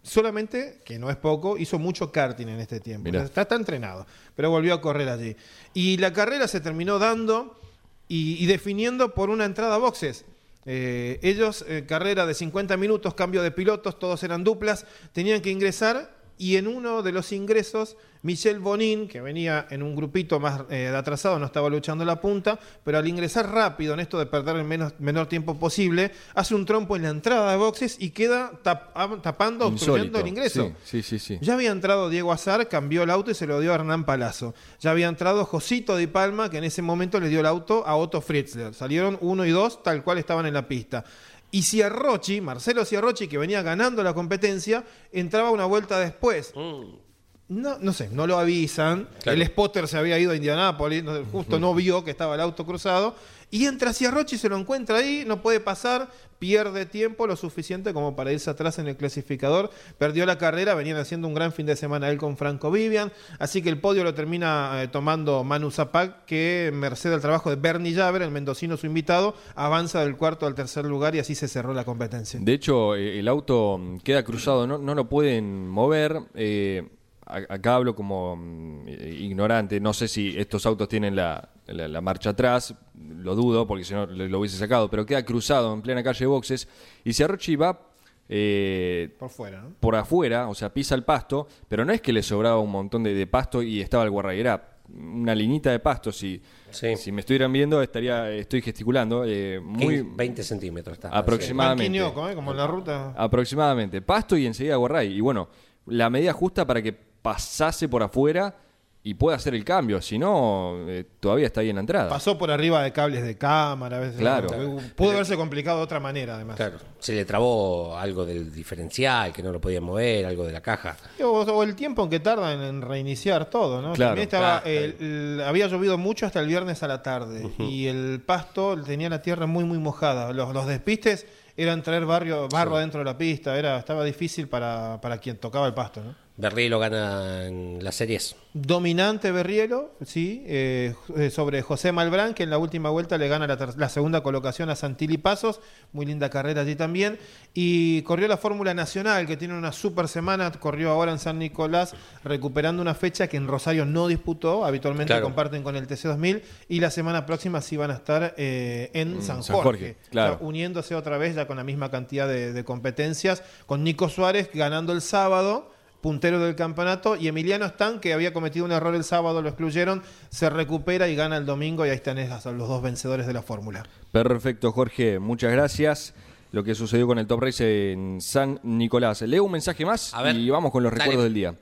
[0.01, 3.09] solamente, que no es poco, hizo mucho karting en este tiempo.
[3.09, 5.35] Está, está entrenado, pero volvió a correr allí.
[5.73, 7.59] Y la carrera se terminó dando
[8.07, 10.25] y, y definiendo por una entrada a boxes.
[10.65, 15.49] Eh, ellos, eh, carrera de 50 minutos, cambio de pilotos, todos eran duplas, tenían que
[15.49, 20.61] ingresar y en uno de los ingresos, Michel Bonin, que venía en un grupito más
[20.69, 24.25] eh, de atrasado, no estaba luchando la punta, pero al ingresar rápido en esto de
[24.25, 28.09] perder el menos, menor tiempo posible, hace un trompo en la entrada de boxes y
[28.09, 30.19] queda tap- tapando, obstruyendo Insólito.
[30.19, 30.71] el ingreso.
[30.83, 31.37] Sí, sí, sí.
[31.37, 31.39] sí.
[31.41, 34.53] Ya había entrado Diego Azar, cambió el auto y se lo dio a Hernán Palazzo.
[34.81, 37.95] Ya había entrado Josito Di Palma, que en ese momento le dio el auto a
[37.95, 38.73] Otto Fritzler.
[38.73, 41.05] Salieron uno y dos, tal cual estaban en la pista.
[41.51, 46.53] Y Ciarrochi, Marcelo Ciarrochi, que venía ganando la competencia, entraba una vuelta después.
[46.55, 47.09] Mm.
[47.49, 49.07] No, no sé, no lo avisan.
[49.23, 49.41] Claro.
[49.41, 53.15] El spotter se había ido a Indianápolis, justo no vio que estaba el auto cruzado.
[53.51, 57.93] Y entra hacia Rochi, se lo encuentra ahí, no puede pasar, pierde tiempo lo suficiente
[57.93, 59.71] como para irse atrás en el clasificador.
[59.97, 63.11] Perdió la carrera, venían haciendo un gran fin de semana él con Franco Vivian.
[63.39, 67.55] Así que el podio lo termina eh, tomando Manu Zapac, que merced al trabajo de
[67.55, 71.47] Bernie Javer, el mendocino su invitado, avanza del cuarto al tercer lugar y así se
[71.47, 72.39] cerró la competencia.
[72.41, 76.19] De hecho, eh, el auto queda cruzado, no, no lo pueden mover.
[76.35, 76.87] eh,
[77.29, 82.31] acá hablo como mm, ignorante, no sé si estos autos tienen la, la- la marcha
[82.31, 86.03] atrás, lo dudo porque si no lo, lo hubiese sacado, pero queda cruzado en plena
[86.03, 86.67] calle de boxes
[87.03, 87.79] y si Arrochi va
[88.27, 89.73] eh, Por fuera, ¿no?
[89.79, 93.03] por afuera, o sea, pisa el pasto, pero no es que le sobraba un montón
[93.03, 96.11] de, de pasto y estaba el guarray, era una linita de pasto.
[96.11, 96.95] Si, Sí.
[96.97, 99.23] si me estuvieran viendo, estaría, estoy gesticulando.
[99.25, 101.09] eh, muy 20 centímetros está.
[101.09, 101.97] Aproximadamente.
[101.99, 102.11] ¿eh?
[102.35, 103.13] Como en la ruta.
[103.17, 104.01] aproximadamente.
[104.03, 105.13] Pasto y enseguida guarray.
[105.15, 105.49] Y bueno,
[105.87, 108.55] la medida justa para que pasase por afuera
[109.01, 110.01] y pueda hacer el cambio.
[110.01, 112.09] Si no, eh, todavía está ahí en la entrada.
[112.09, 113.95] Pasó por arriba de cables de cámara.
[113.95, 114.49] A veces, Claro.
[114.95, 116.57] Pudo haberse complicado de otra manera, además.
[116.57, 120.59] Claro, se le trabó algo del diferencial, que no lo podía mover, algo de la
[120.61, 120.97] caja.
[121.23, 123.93] O, o el tiempo en que tardan en reiniciar todo, ¿no?
[123.93, 124.09] Claro.
[124.09, 127.87] También estaba, Claro, el- el- había llovido mucho hasta el viernes a la tarde y
[127.87, 130.33] el pasto tenía la tierra muy, muy mojada.
[130.33, 134.99] Los, los despistes eran traer barrio, barro adentro de la pista, era, estaba difícil para,
[135.01, 136.15] para quien tocaba el pasto, ¿no?
[136.39, 138.37] Berrielo gana en las series.
[138.53, 143.45] Dominante Berrielo, sí, eh, eh, sobre José Malbrán, que en la última vuelta le gana
[143.45, 145.59] la, la segunda colocación a Santilli Pasos,
[145.91, 147.19] muy linda carrera allí también,
[147.53, 151.93] y corrió la Fórmula Nacional, que tiene una super semana, corrió ahora en San Nicolás,
[152.23, 155.25] recuperando una fecha que en Rosario no disputó, habitualmente Claro.
[155.25, 159.43] comparten con el TC2000, y la semana próxima sí van a estar eh, en San,
[159.43, 160.35] San Jorge, Jorge, claro.
[160.35, 164.07] O sea, uniéndose otra vez ya con la misma cantidad de, de competencias, con Nico
[164.07, 168.95] Suárez ganando el sábado, puntero del campeonato, y Emiliano Stan, que había cometido un error
[168.95, 172.67] el sábado, lo excluyeron, se recupera y gana el domingo, y ahí están esas- los
[172.67, 173.83] dos vencedores de la fórmula.
[174.11, 175.19] Perfecto, Jorge.
[175.19, 176.13] Muchas gracias.
[176.51, 179.21] Lo que sucedió con el Top Race en San Nicolás.
[179.21, 180.35] Leo un mensaje más A ver.
[180.35, 181.03] y vamos con los Dale.
[181.03, 181.53] recuerdos del día.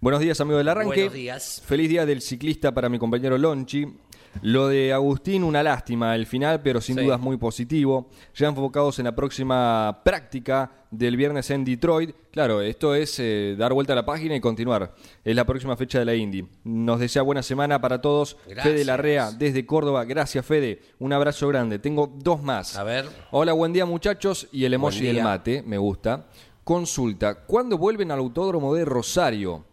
[0.00, 0.94] Buenos días, amigo del arranque.
[0.96, 1.62] Buenos días.
[1.66, 3.86] Feliz día del ciclista para mi compañero Lonchi.
[4.40, 7.04] Lo de Agustín, una lástima el final, pero sin Sí.
[7.04, 8.08] dudas muy positivo.
[8.34, 12.14] Ya enfocados en la próxima práctica del viernes en Detroit.
[12.30, 14.94] Claro, esto es eh, dar vuelta a la página y continuar.
[15.22, 16.46] Es la próxima fecha de la Indy.
[16.64, 18.36] Nos desea buena semana para todos.
[18.46, 18.64] Gracias.
[18.64, 20.04] Fede Larrea, desde Córdoba.
[20.04, 20.80] Gracias, Fede.
[20.98, 21.78] Un abrazo grande.
[21.78, 22.76] Tengo dos más.
[22.76, 23.06] A ver.
[23.32, 24.48] Hola, buen día, muchachos.
[24.50, 26.26] Y el emoji del mate, me gusta.
[26.64, 29.64] Consulta, ¿cuándo vuelven al autódromo de Rosario?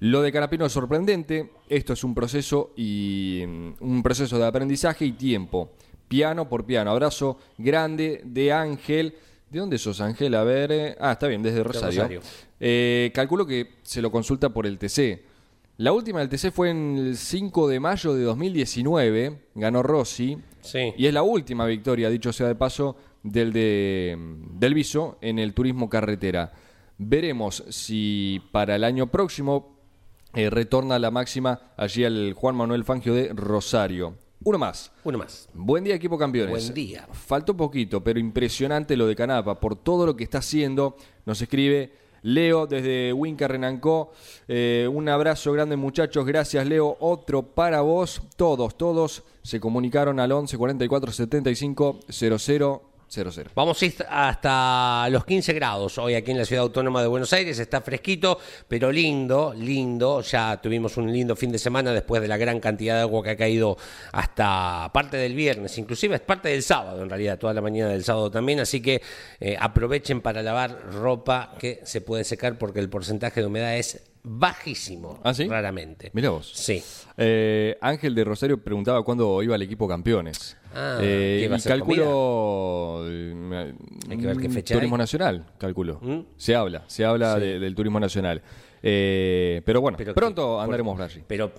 [0.00, 1.50] Lo de Canapino es sorprendente.
[1.68, 5.70] Esto es un proceso y mm, un proceso de aprendizaje y tiempo.
[6.08, 6.90] Piano por piano.
[6.90, 9.14] Abrazo grande de Ángel.
[9.50, 10.34] ¿De dónde sos, Ángel?
[10.34, 10.70] A ver.
[10.72, 12.02] eh, Ah, está bien, desde Rosario.
[12.02, 12.20] Rosario.
[12.60, 15.22] Eh, calculo que se lo consulta por el TC.
[15.78, 19.38] La última del TC fue en el 5 de mayo de 2019.
[19.54, 20.38] Ganó Rossi.
[20.60, 20.92] Sí.
[20.96, 24.16] Y es la última victoria, dicho sea de paso, del, de,
[24.54, 26.52] del Viso en el turismo carretera.
[26.98, 29.77] Veremos si para el año próximo
[30.38, 34.14] eh, retorna la máxima allí al Juan Manuel Fangio de Rosario.
[34.44, 34.92] Uno más.
[35.02, 35.48] Uno más.
[35.52, 36.50] Buen día, equipo campeones.
[36.50, 37.08] Buen día.
[37.10, 40.96] Faltó poquito, pero impresionante lo de Canapa por todo lo que está haciendo.
[41.26, 44.12] Nos escribe Leo desde Winca Renancó.
[44.46, 46.24] Eh, un abrazo grande, muchachos.
[46.24, 46.96] Gracias, Leo.
[47.00, 48.22] Otro para vos.
[48.36, 53.50] Todos, todos se comunicaron al 11 44 75 00 00.
[53.54, 57.32] Vamos a ir hasta los 15 grados hoy aquí en la ciudad autónoma de Buenos
[57.32, 57.58] Aires.
[57.58, 58.38] Está fresquito,
[58.68, 60.20] pero lindo, lindo.
[60.20, 63.30] Ya tuvimos un lindo fin de semana después de la gran cantidad de agua que
[63.30, 63.76] ha caído
[64.12, 68.04] hasta parte del viernes, inclusive es parte del sábado en realidad, toda la mañana del
[68.04, 68.60] sábado también.
[68.60, 69.00] Así que
[69.40, 74.02] eh, aprovechen para lavar ropa que se puede secar porque el porcentaje de humedad es
[74.28, 75.46] bajísimo, ¿Ah, sí?
[75.48, 76.10] raramente.
[76.12, 76.50] Mirá vos.
[76.54, 76.82] Sí.
[77.16, 80.56] Eh, Ángel de Rosario preguntaba cuándo iba el equipo campeones.
[80.74, 83.04] Ah, Eh, ¿qué iba a y ser calculo.
[83.08, 83.74] eh,
[84.10, 85.00] Hay que ver qué mm, fecha Turismo hay.
[85.00, 85.98] Nacional, calculo.
[86.02, 86.20] ¿Mm?
[86.36, 88.42] Se habla, se habla de- del Turismo Nacional.
[88.82, 91.22] Eh, pero bueno, Pero pronto que- andaremos por- allí.
[91.26, 91.50] Pero,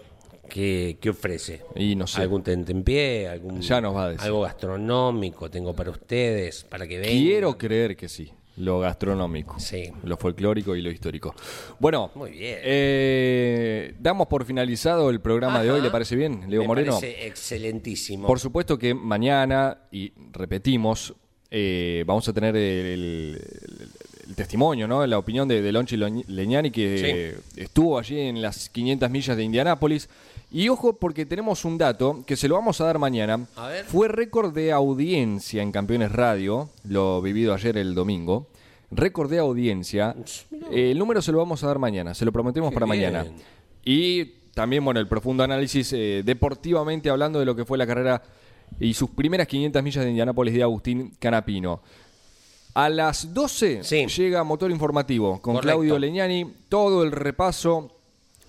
[0.47, 1.63] ¿qué, qué ofrece?
[1.75, 2.21] Y no sé.
[2.21, 3.27] ¿Algún tentempié?
[3.27, 4.25] Algún, Ya nos va a decir.
[4.25, 7.17] Algo gastronómico tengo para ustedes, para que vengan.
[7.17, 8.31] Quiero creer que sí.
[8.59, 9.91] Lo gastronómico, Sí.
[10.03, 11.33] lo folclórico y lo histórico.
[11.79, 12.59] Bueno, Muy bien.
[12.61, 15.81] eh, damos por finalizado el programa de hoy.
[15.81, 16.93] ¿Le parece bien, Leo Me Moreno?
[16.99, 18.27] parece excelentísimo.
[18.27, 21.13] Por supuesto que mañana, y repetimos,
[21.49, 23.89] eh, vamos a tener el, el-
[24.29, 25.07] el testimonio, ¿no?
[25.07, 30.07] la opinión de, de Lonchi Leñani, que estuvo allí en las 500 millas de Indianápolis.
[30.51, 33.45] Y ojo, porque tenemos un dato que se lo vamos a dar mañana.
[33.55, 33.85] A ver.
[33.85, 38.47] Fue récord de audiencia en Campeones Radio, lo vivido ayer el domingo.
[38.91, 40.15] récord de audiencia.
[40.71, 43.13] Eh, el número se lo vamos a dar mañana, se lo prometemos Qué para bien.
[43.13, 43.31] mañana.
[43.85, 44.25] Y
[44.55, 48.23] también, bueno, el profundo análisis eh, deportivamente hablando de lo que fue la carrera
[48.79, 51.81] y sus primeras 500 millas de Indianápolis de Agustín Canapino.
[52.73, 54.05] A las 12 Sí.
[54.07, 55.61] llega Motor Informativo con Correcto.
[55.61, 57.98] Claudio Leñani, todo el repaso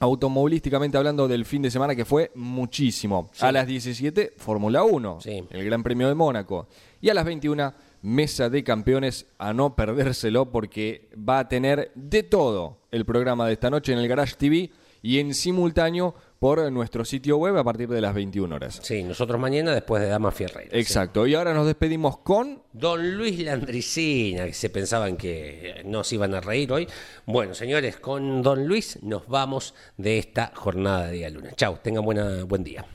[0.00, 3.30] automovilísticamente hablando del fin de semana que fue muchísimo.
[3.40, 5.44] A las 17 Fórmula 1, Sí.
[5.50, 6.66] el Gran Premio de Mónaco.
[7.00, 7.72] Y a las 21
[8.02, 13.52] Mesa de Campeones a no perdérselo porque va a tener de todo el programa de
[13.52, 14.70] esta noche en el Garage TV
[15.02, 18.80] y en simultáneo por nuestro sitio web a partir de las 21 horas.
[18.82, 20.74] Sí, nosotros mañana después de Dama Fierreira.
[20.76, 21.26] Exacto.
[21.26, 26.34] Y ahora nos despedimos con Don Luis Landricina, que se pensaban que no se iban
[26.34, 26.88] a reír hoy.
[27.26, 31.56] Bueno, señores, con Don Luis nos vamos de esta jornada de día lunes.
[31.56, 32.86] Chau, tengan buena, buen día.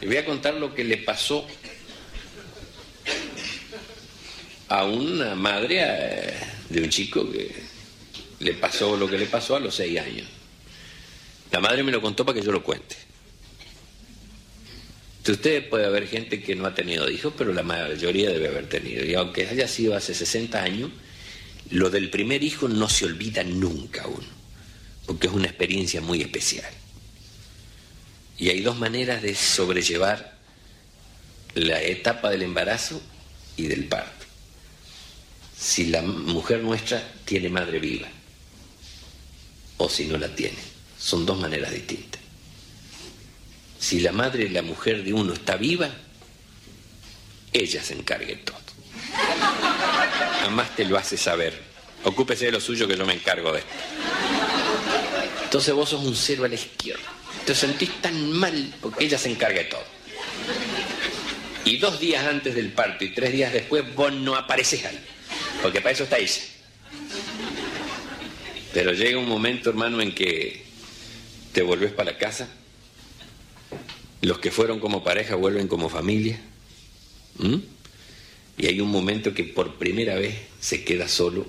[0.00, 1.46] Le voy a contar lo que le pasó
[4.70, 6.34] a una madre eh,
[6.68, 7.54] de un chico que
[8.40, 10.37] le pasó lo que le pasó a los seis años.
[11.50, 12.96] La madre me lo contó para que yo lo cuente.
[15.24, 18.68] De ustedes puede haber gente que no ha tenido hijos, pero la mayoría debe haber
[18.68, 19.04] tenido.
[19.04, 20.90] Y aunque haya sido hace 60 años,
[21.70, 24.26] lo del primer hijo no se olvida nunca uno,
[25.06, 26.70] porque es una experiencia muy especial.
[28.38, 30.38] Y hay dos maneras de sobrellevar
[31.54, 33.02] la etapa del embarazo
[33.56, 34.24] y del parto.
[35.58, 38.08] Si la mujer nuestra tiene madre viva
[39.76, 40.67] o si no la tiene.
[40.98, 42.20] Son dos maneras distintas.
[43.78, 45.88] Si la madre y la mujer de uno está viva,
[47.52, 48.58] ella se encargue de todo.
[50.42, 51.62] Jamás te lo hace saber.
[52.04, 53.70] Ocúpese de lo suyo que yo me encargo de esto.
[55.44, 57.04] Entonces vos sos un cero a la izquierda.
[57.46, 59.84] Te sentís tan mal porque ella se encarga de todo.
[61.64, 64.98] Y dos días antes del parto y tres días después vos no apareces ahí.
[65.62, 66.42] Porque para eso está ella.
[68.72, 70.67] Pero llega un momento, hermano, en que
[71.58, 72.48] te volvés para la casa.
[74.22, 76.38] Los que fueron como pareja vuelven como familia.
[78.56, 81.48] Y hay un momento que por primera vez se queda solo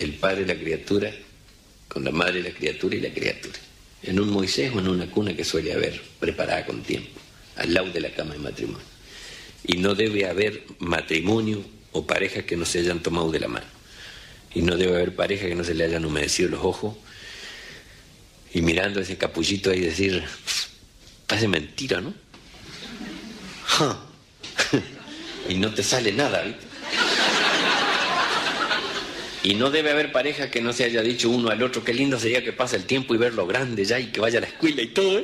[0.00, 1.14] el padre y la criatura
[1.86, 3.56] con la madre y la criatura y la criatura.
[4.02, 7.20] En un Moisés o en una cuna que suele haber, preparada con tiempo,
[7.54, 8.84] al lado de la cama de matrimonio.
[9.62, 11.62] Y no debe haber matrimonio
[11.92, 13.66] o parejas que no se hayan tomado de la mano.
[14.52, 16.96] Y no debe haber pareja que no se le hayan humedecido los ojos.
[18.52, 20.24] Y mirando ese capullito ahí decir,
[21.26, 22.14] parece mentira, ¿no?
[25.48, 26.66] Y no te sale nada, ¿viste?
[29.46, 32.18] Y no debe haber pareja que no se haya dicho uno al otro, qué lindo
[32.18, 34.82] sería que pase el tiempo y verlo grande ya y que vaya a la escuela
[34.82, 35.22] y todo.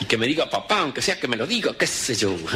[0.00, 2.36] Y que me diga papá, aunque sea que me lo diga, qué sé yo.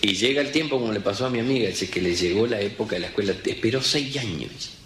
[0.00, 2.94] Y llega el tiempo, como le pasó a mi amiga, que le llegó la época
[2.94, 4.77] de la escuela, esperó seis años.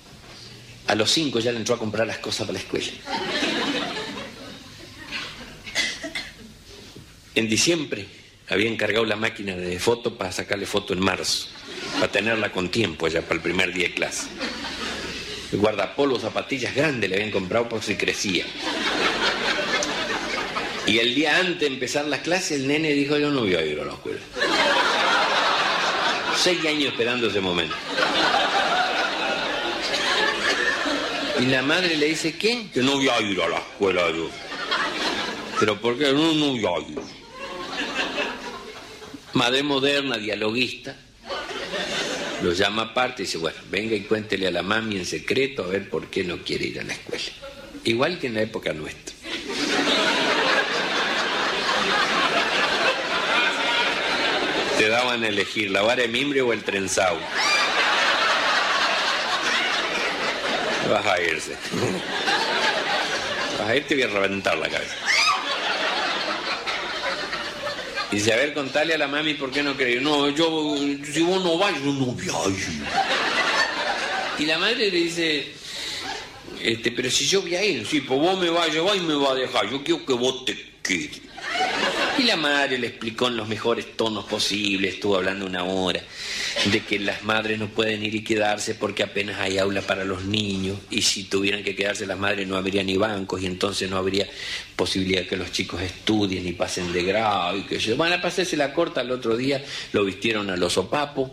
[0.89, 2.91] A los cinco ya le entró a comprar las cosas para la escuela.
[7.35, 8.07] En diciembre
[8.49, 11.49] había encargado la máquina de foto para sacarle foto en marzo,
[11.95, 14.27] para tenerla con tiempo ya para el primer día de clase.
[15.53, 18.45] El zapatillas grandes le habían comprado por si crecía.
[20.87, 23.65] Y el día antes de empezar la clase, el nene dijo, yo no voy a
[23.65, 24.21] ir a la escuela.
[26.37, 27.75] Seis años esperando ese momento.
[31.43, 32.69] Y la madre le dice, ¿qué?
[32.73, 34.31] Que no voy a ir a la escuela yo.
[35.59, 36.13] ¿Pero por qué?
[36.13, 37.01] No, no voy a ir.
[39.33, 40.95] Madre moderna, dialoguista,
[42.45, 45.67] lo llama aparte y dice, bueno, venga y cuéntele a la mami en secreto a
[45.67, 47.25] ver por qué no quiere ir a la escuela.
[47.83, 49.13] Igual que en la época nuestra.
[54.79, 57.19] Te daban a elegir la vara de mimbre o el trenzado.
[60.93, 61.57] Vas a irse.
[63.59, 64.95] Vas a irte y voy a reventar la cabeza.
[68.11, 70.03] Y dice, a ver, contale a la mami por qué no ir.
[70.03, 70.77] No, yo,
[71.11, 72.83] si vos no vas, yo no voy ir.
[74.39, 75.53] Y la madre le dice,
[76.63, 79.01] este, pero si yo voy a ir, sí, pues vos me vas a llevar y
[79.01, 81.23] me vas a dejar, yo quiero que vos te quedes.
[82.19, 86.03] Y la madre le explicó en los mejores tonos posibles, estuvo hablando una hora,
[86.67, 90.25] de que las madres no pueden ir y quedarse porque apenas hay aula para los
[90.25, 93.97] niños, y si tuvieran que quedarse las madres no habría ni bancos, y entonces no
[93.97, 94.29] habría
[94.77, 98.57] posibilidad que los chicos estudien y pasen de grado, y que yo, van a pasarse
[98.57, 101.31] la corta el otro día, lo vistieron a los sopapos,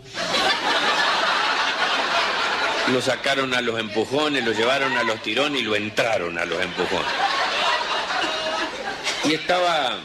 [2.92, 6.60] lo sacaron a los empujones, lo llevaron a los tirones y lo entraron a los
[6.60, 7.06] empujones.
[9.24, 9.98] Y estaba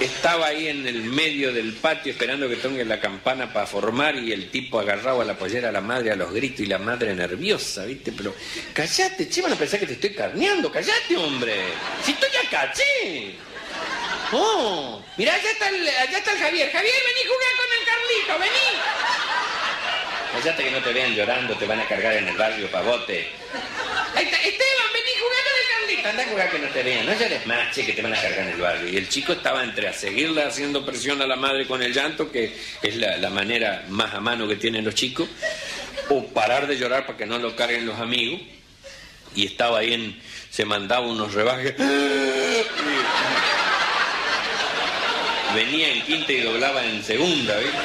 [0.00, 4.32] Estaba ahí en el medio del patio esperando que toque la campana para formar y
[4.32, 7.14] el tipo agarrado a la pollera a la madre a los gritos y la madre
[7.14, 8.12] nerviosa, ¿viste?
[8.12, 8.34] Pero
[8.72, 11.54] callate, che, van a pensar que te estoy carneando, callate, hombre.
[12.02, 13.36] Si estoy acá, che.
[14.32, 16.72] Oh, mirá, allá está, el, allá está el Javier.
[16.72, 18.66] Javier, vení a jugar con el Carlito, vení.
[20.32, 23.28] Callate que no te vean llorando, te van a cargar en el barrio, pavote.
[24.16, 25.03] Ahí está, Esteban, vení
[26.02, 28.20] Anda a jugar que no te vean, no llores más, che, que te van a
[28.20, 28.88] cargar en el barrio.
[28.88, 32.30] Y el chico estaba entre a seguirle haciendo presión a la madre con el llanto,
[32.30, 35.28] que es la, manera más a mano que tienen los chicos,
[36.08, 38.40] o parar de llorar para que no lo carguen los amigos.
[39.34, 40.20] Y estaba ahí en,
[40.50, 41.74] se mandaba unos rebajes.
[45.54, 47.78] Venía en quinta y doblaba en segunda, ¿viste?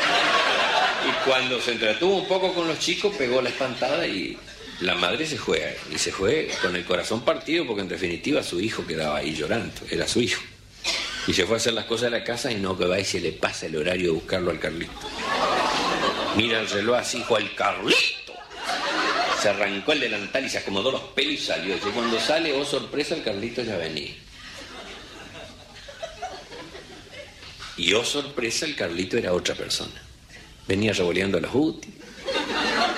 [1.07, 4.38] Y cuando se entretuvo un poco con los chicos, pegó la espantada y
[4.82, 5.72] la madre se juega.
[5.94, 9.74] Y se fue con el corazón partido porque en definitiva su hijo quedaba ahí llorando.
[9.90, 10.42] Era su hijo.
[11.28, 13.06] Y se fue a hacer las cosas de la casa y no que va y
[13.06, 14.92] se le pasa el horario de buscarlo al Carlito.
[16.36, 18.34] Mira el reloj así, hijo, al Carlito.
[19.42, 21.76] Se arrancó el delantal y se acomodó los pelos y salió.
[21.76, 24.16] Y cuando sale, oh sorpresa, el Carlito ya venía.
[27.78, 30.02] Y oh sorpresa, el Carlito era otra persona.
[30.68, 31.98] Venía revoleando los útiles,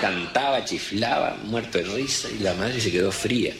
[0.02, 3.54] cantaba, chiflaba, muerto de risa, y la madre se quedó fría.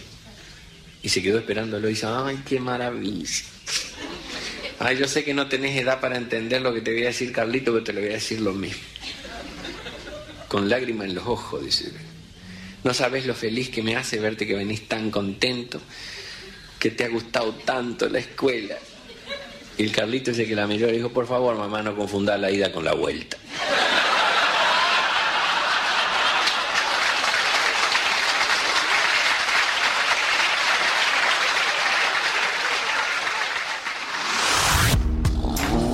[1.01, 3.45] Y se quedó esperándolo y dice, ay, qué maravilla.
[4.81, 7.31] Ay, yo sé que no tenés edad para entender lo que te voy a decir,
[7.31, 8.83] Carlito, pero te lo voy a decir lo mismo.
[10.49, 11.93] Con lágrimas en los ojos, dice.
[12.83, 15.81] No sabes lo feliz que me hace verte que venís tan contento,
[16.81, 18.75] que te ha gustado tanto la escuela.
[19.79, 22.73] Y el Carlito dice que la y dijo, por favor, mamá, no confunda la ida
[22.73, 23.37] con la vuelta.